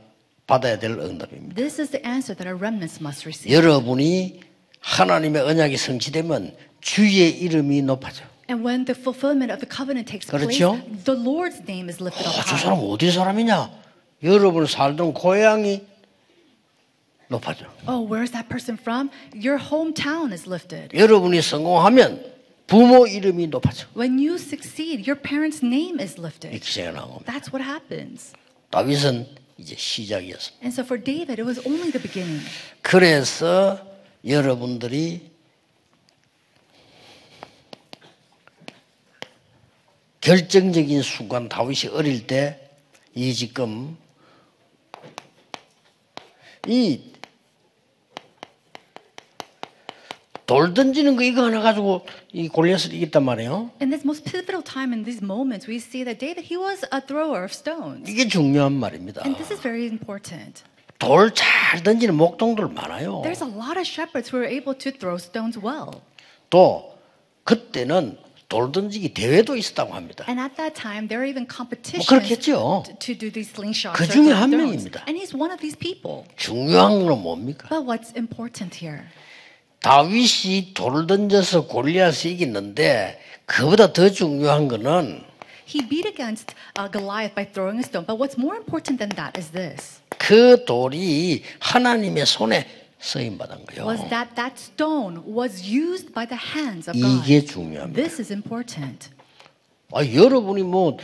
받아야 0.46 0.78
될 0.78 0.90
응답입니다. 0.92 1.54
This 1.54 1.80
is 1.80 1.90
the 1.90 2.04
answer 2.06 2.36
that 2.36 2.44
our 2.46 2.58
remnants 2.58 3.00
must 3.02 3.24
receive. 3.24 3.54
여러분이 3.54 4.40
하나님의 4.80 5.40
언약이 5.42 5.76
성취되면 5.78 6.54
주의 6.82 7.30
이름이 7.30 7.82
높아져. 7.82 8.24
And 8.50 8.66
when 8.66 8.84
the 8.84 8.92
fulfillment 8.98 9.48
of 9.52 9.64
the 9.64 9.70
covenant 9.70 10.10
takes 10.10 10.28
place, 10.28 10.44
그렇죠? 10.44 10.76
the 11.04 11.16
Lord's 11.16 11.62
name 11.64 11.88
is 11.88 12.02
lifted 12.02 12.26
up 12.28 12.36
어, 12.36 12.42
저. 12.44 12.56
사람 12.58 12.78
어디 12.82 13.10
사람이냐? 13.10 13.70
여러분 14.24 14.66
살던 14.66 15.14
고향이 15.14 15.86
높아져. 17.32 17.66
Oh, 17.88 18.04
where's 18.06 18.30
that 18.32 18.48
person 18.48 18.76
from? 18.78 19.10
Your 19.34 19.58
hometown 19.58 20.32
is 20.32 20.46
lifted. 20.48 20.92
여러분이 20.96 21.40
성공하면 21.42 22.24
부모 22.66 23.06
이름이 23.06 23.48
높아져. 23.48 23.86
When 23.96 24.18
you 24.18 24.34
succeed, 24.36 25.08
your 25.08 25.20
parents' 25.20 25.64
name 25.64 26.00
is 26.00 26.14
이 26.16 26.20
lifted. 26.20 26.58
기세가 26.60 26.92
나온 26.92 27.10
겁니다. 27.12 27.32
That's 27.32 27.52
what 27.52 27.64
happens. 27.64 28.32
다윗은 28.70 29.26
이제 29.58 29.74
시작이었습니다. 29.76 30.64
And 30.64 30.72
so 30.72 30.84
for 30.84 31.02
David, 31.02 31.40
it 31.40 31.44
was 31.44 31.58
only 31.66 31.90
the 31.90 32.00
beginning. 32.00 32.44
그래서 32.82 33.80
여러분들이 34.24 35.30
결정적인 40.20 41.02
순간 41.02 41.48
다윗이 41.48 41.88
어릴 41.92 42.26
때 42.26 42.58
이 43.14 43.34
지금 43.34 43.96
이 46.66 47.11
돌 50.46 50.74
던지는 50.74 51.16
거 51.16 51.22
이거 51.22 51.44
하나 51.44 51.60
가지고 51.60 52.04
이 52.32 52.48
골리앗을 52.48 52.92
이겼단 52.94 53.24
말이에요. 53.24 53.70
In 53.80 53.90
this 53.90 54.04
most 54.04 54.24
pivotal 54.24 54.62
time, 54.62 54.92
in 54.92 55.04
these 55.04 55.22
moments, 55.22 55.68
we 55.68 55.76
see 55.76 56.04
that 56.04 56.18
David, 56.18 56.46
he 56.46 56.56
was 56.58 56.84
a 56.92 57.00
thrower 57.00 57.44
of 57.44 57.52
stones. 57.52 58.10
이게 58.10 58.26
중요한 58.26 58.72
말입니다. 58.72 59.22
And 59.24 59.36
this 59.36 59.52
is 59.52 59.62
very 59.62 59.86
important. 59.86 60.62
돌 60.98 61.32
잘 61.34 61.82
던지는 61.82 62.14
목동들 62.14 62.68
많아요. 62.68 63.22
There's 63.24 63.42
a 63.42 63.50
lot 63.50 63.78
of 63.78 63.86
shepherds 63.86 64.30
who 64.30 64.42
are 64.42 64.46
able 64.48 64.76
to 64.78 64.90
throw 64.92 65.16
stones 65.16 65.58
well. 65.58 66.02
또 66.50 66.92
그때는 67.44 68.18
돌 68.48 68.70
던지기 68.70 69.14
대회도 69.14 69.56
있었다고 69.56 69.94
합니다. 69.94 70.26
And 70.28 70.38
at 70.38 70.56
that 70.56 70.74
time, 70.78 71.08
there 71.08 71.22
are 71.22 71.28
even 71.28 71.46
competitions 71.48 72.06
그렇겠죠. 72.06 72.84
to, 73.00 73.14
do 73.16 73.32
these 73.32 73.50
slingshots. 73.50 73.96
그 73.96 74.06
중에 74.06 74.30
한. 74.30 74.50
명입니다. 74.50 75.04
And 75.08 75.16
he's 75.16 75.34
one 75.34 75.50
of 75.50 75.60
these 75.60 75.74
people. 75.78 76.24
중요한 76.36 77.06
건 77.06 77.22
뭡니까? 77.22 77.66
But 77.70 77.86
what's 77.88 78.12
important 78.14 78.76
here? 78.84 79.08
다윗이 79.82 80.74
돌을 80.74 81.06
던져서 81.06 81.66
골리앗을 81.66 82.30
이겼는데 82.30 83.18
그보다 83.46 83.92
더 83.92 84.08
중요한 84.10 84.68
거는 84.68 85.24
He 85.66 85.80
beat 85.88 86.06
against 86.06 86.54
uh, 86.78 86.88
Goliath 86.90 87.34
by 87.34 87.44
throwing 87.44 87.78
a 87.78 87.84
stone. 87.84 88.04
But 88.04 88.18
what's 88.18 88.36
more 88.36 88.56
important 88.56 88.98
than 88.98 89.08
that 89.16 89.38
is 89.38 89.50
this. 89.50 90.00
그 90.18 90.64
돌이 90.66 91.42
하나님의 91.60 92.26
손에 92.26 92.66
쓰임 93.00 93.38
받은 93.38 93.66
거예요. 93.66 93.86
Was 93.86 94.02
that 94.10 94.34
that 94.36 94.54
stone 94.60 95.22
was 95.26 95.64
used 95.66 96.12
by 96.12 96.26
the 96.26 96.38
hands 96.38 96.90
of 96.90 96.98
God. 96.98 97.24
이게 97.24 97.44
중요합니다. 97.44 97.94
This 97.94 98.20
is 98.20 98.32
important. 98.32 99.08
아, 99.94 100.04
여러분이 100.04 100.62
뭐 100.62 100.98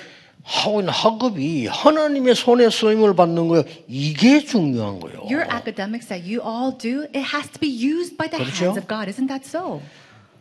하고 0.50 0.80
있는 0.80 0.92
학업이 0.94 1.66
하나님의 1.66 2.34
손에 2.34 2.70
쓰임을 2.70 3.14
받는 3.14 3.48
거예요. 3.48 3.64
이게 3.87 4.40
중요한 4.42 4.98
거예요. 4.98 5.18
Your 5.30 5.44
academics 5.44 6.08
that 6.08 6.24
you 6.24 6.40
all 6.40 6.72
do, 6.76 7.02
it 7.14 7.20
has 7.37 7.50
to 7.52 7.61
be 7.61 7.68
used 7.68 8.16
by 8.16 8.30
the 8.30 8.42
그렇죠? 8.42 8.72
hands 8.72 8.78
of 8.80 8.88
God. 8.88 9.11
Isn't 9.12 9.28
that 9.28 9.44
so? 9.46 9.82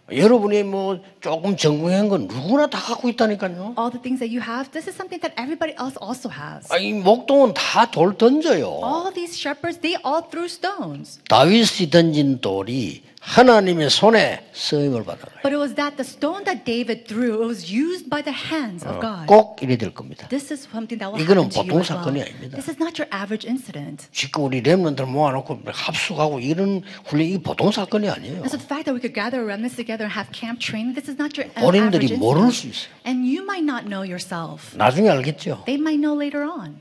여러분이 0.09 0.63
뭐 0.63 0.99
조금 1.19 1.57
전공한 1.57 2.07
건 2.07 2.27
누구나 2.27 2.67
다 2.67 2.79
갖고 2.79 3.09
있다니까요. 3.09 3.75
All 3.77 3.91
the 3.91 3.99
things 4.01 4.23
that 4.23 4.31
you 4.31 4.39
have, 4.39 4.71
this 4.71 4.87
is 4.87 4.95
something 4.95 5.19
that 5.19 5.35
everybody 5.35 5.75
else 5.75 5.99
also 6.01 6.31
has. 6.31 6.71
아, 6.71 6.77
이 6.77 6.93
목동은 6.93 7.53
다 7.53 7.91
돌 7.91 8.17
던져요. 8.17 8.79
All 8.81 9.11
these 9.13 9.35
shepherds, 9.35 9.81
they 9.83 9.99
all 10.07 10.23
threw 10.31 10.47
stones. 10.47 11.19
다윗이 11.27 11.91
던진 11.91 12.39
돌이 12.39 13.03
하나님의 13.27 13.89
손에 13.89 14.47
쓰임을 14.53 15.03
거예요. 15.03 15.19
But 15.43 15.51
it 15.51 15.59
was 15.59 15.75
that 15.75 15.97
the 15.99 16.07
stone 16.07 16.45
that 16.45 16.63
David 16.63 17.05
threw, 17.05 17.43
it 17.43 17.45
was 17.45 17.67
used 17.67 18.09
by 18.09 18.23
the 18.23 18.31
hands 18.31 18.87
of 18.87 19.01
God. 19.03 19.27
꼭 19.27 19.61
이래 19.61 19.75
될 19.75 19.93
겁니다. 19.93 20.29
This 20.29 20.47
is 20.53 20.63
something 20.63 20.95
that 20.97 21.11
will 21.11 21.19
이거는 21.21 21.49
보통. 21.51 21.83
사건이 21.83 22.23
아닙니다. 22.23 22.55
This 22.55 22.71
is 22.71 22.79
not 22.79 22.95
your 22.95 23.11
average 23.11 23.43
incident. 23.43 24.07
지금 24.13 24.45
우리 24.45 24.63
랩런들 24.63 25.05
모아놓고 25.05 25.59
합숙하고 25.67 26.39
이런 26.39 26.81
훈련 27.05 27.27
이 27.27 27.37
보통 27.37 27.69
사건이 27.69 28.07
아니에요. 28.09 28.47
And 28.47 28.47
so 28.47 28.55
the 28.57 28.63
fact 28.63 28.87
that 28.87 28.95
we 28.95 29.03
could 29.03 29.13
gather 29.13 29.43
remnants 29.43 29.75
together 29.75 30.07
and 30.07 30.15
have 30.15 30.31
camp 30.31 30.63
training, 30.63 30.95
this 30.95 31.11
is 31.11 31.19
not 31.19 31.35
your 31.35 31.51
uh, 31.51 31.59
본인들이 31.59 32.15
average 32.15 32.17
모를 32.17 32.47
수 32.55 32.71
incident. 32.71 32.87
있어요. 32.87 33.03
And 33.03 33.27
you 33.27 33.43
might 33.43 33.67
not 33.67 33.83
know 33.91 34.07
yourself. 34.07 34.71
나중에 34.79 35.11
알겠죠. 35.11 35.67
They 35.67 35.75
might 35.75 35.99
know 35.99 36.15
later 36.15 36.47
on. 36.47 36.79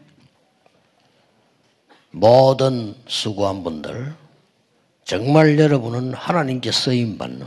모든 2.15 2.95
수고한 3.11 3.63
분들 3.67 4.15
정말 5.07 5.57
여러분은 5.57 6.15
하나님께 6.15 6.73
쓰임 6.73 7.17
받는 7.17 7.47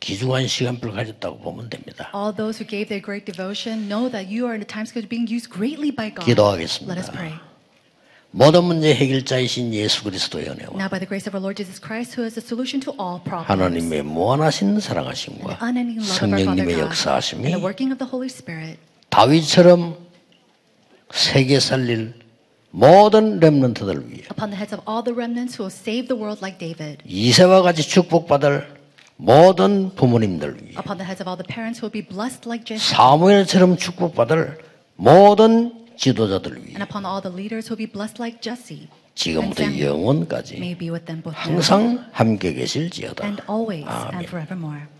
귀중한 0.00 0.48
시간표를 0.48 0.92
가졌다고 0.92 1.38
보면 1.38 1.70
됩니다. 1.70 2.10
All 2.12 2.34
those 2.34 2.58
who 2.58 2.68
gave 2.68 2.88
their 2.88 3.00
great 3.00 3.24
devotion 3.24 3.86
know 3.86 4.10
that 4.10 4.26
you 4.26 4.44
are 4.44 4.54
in 4.54 4.60
the 4.60 4.66
time 4.66 4.82
schedule 4.82 5.08
being 5.08 5.30
used 5.30 5.48
greatly 5.48 5.94
by 5.94 6.10
God. 6.10 6.26
기도하겠습니다. 6.26 6.92
Let 6.92 6.98
us 6.98 7.12
pray. 7.12 7.38
모든 8.32 8.64
문제 8.64 8.92
해결자이신 8.92 9.72
예수 9.72 10.02
그리스도의 10.02 10.50
은혜와 10.50 10.74
Now, 10.74 10.90
by 10.90 10.98
the 10.98 11.06
grace 11.06 11.30
of 11.30 11.38
our 11.38 11.40
Lord 11.40 11.54
Jesus 11.54 11.78
Christ, 11.78 12.18
who 12.18 12.26
is 12.26 12.34
the 12.34 12.42
solution 12.42 12.82
to 12.82 12.90
all 12.98 13.22
problems, 13.22 13.46
하나님의 13.46 14.02
무한하신 14.02 14.80
사랑하심과 14.80 15.62
성령님의 16.02 16.80
역사하심이 16.80 17.54
the 17.54 17.62
working 17.62 17.94
of 17.94 18.02
the 18.02 18.10
Holy 18.10 18.26
Spirit, 18.26 18.82
다윗처럼 19.14 19.94
세계 21.14 21.60
살릴 21.60 22.23
모든 22.74 23.38
렘넌트들 23.38 24.10
위해 24.10 24.22
upon 24.32 24.50
the 24.50 24.58
heads 24.58 24.74
of 24.74 24.82
all 24.90 24.98
the 25.04 25.14
remnants 25.14 25.54
who 25.54 25.62
will 25.62 25.70
save 25.70 26.08
the 26.08 26.18
world 26.18 26.42
like 26.42 26.58
David, 26.58 26.98
이세와 27.06 27.62
같이 27.62 27.82
축복받을 27.86 28.66
모든 29.16 29.94
부모님들 29.94 30.58
위해 30.60 30.74
upon 30.74 30.98
the 30.98 31.06
heads 31.06 31.22
of 31.22 31.30
all 31.30 31.38
the 31.38 31.46
parents 31.46 31.78
who 31.78 31.86
will 31.86 31.94
be 31.94 32.02
blessed 32.02 32.42
like 32.50 32.66
Jesse, 32.66 32.90
사무엘처럼 32.96 33.76
축복받을 33.76 34.58
모든 34.96 35.86
지도자들 35.96 36.66
위해 36.66 36.74
and 36.74 36.82
upon 36.82 37.06
all 37.06 37.22
the 37.22 37.30
leaders 37.30 37.70
who 37.70 37.78
will 37.78 37.86
be 37.86 37.86
blessed 37.86 38.18
like 38.18 38.42
Jesse, 38.42 38.88
지금부터 39.14 39.62
영원까지 39.70 40.58
may 40.58 40.74
be 40.74 40.90
with 40.90 41.06
them 41.06 41.22
both 41.22 41.38
now 41.46 41.54
항상 41.62 42.04
함께 42.10 42.52
계실지어다. 42.54 43.22
and 43.24 43.40
always 43.48 43.86
아멘. 43.86 44.18
and 44.18 44.26
forevermore. 44.26 44.90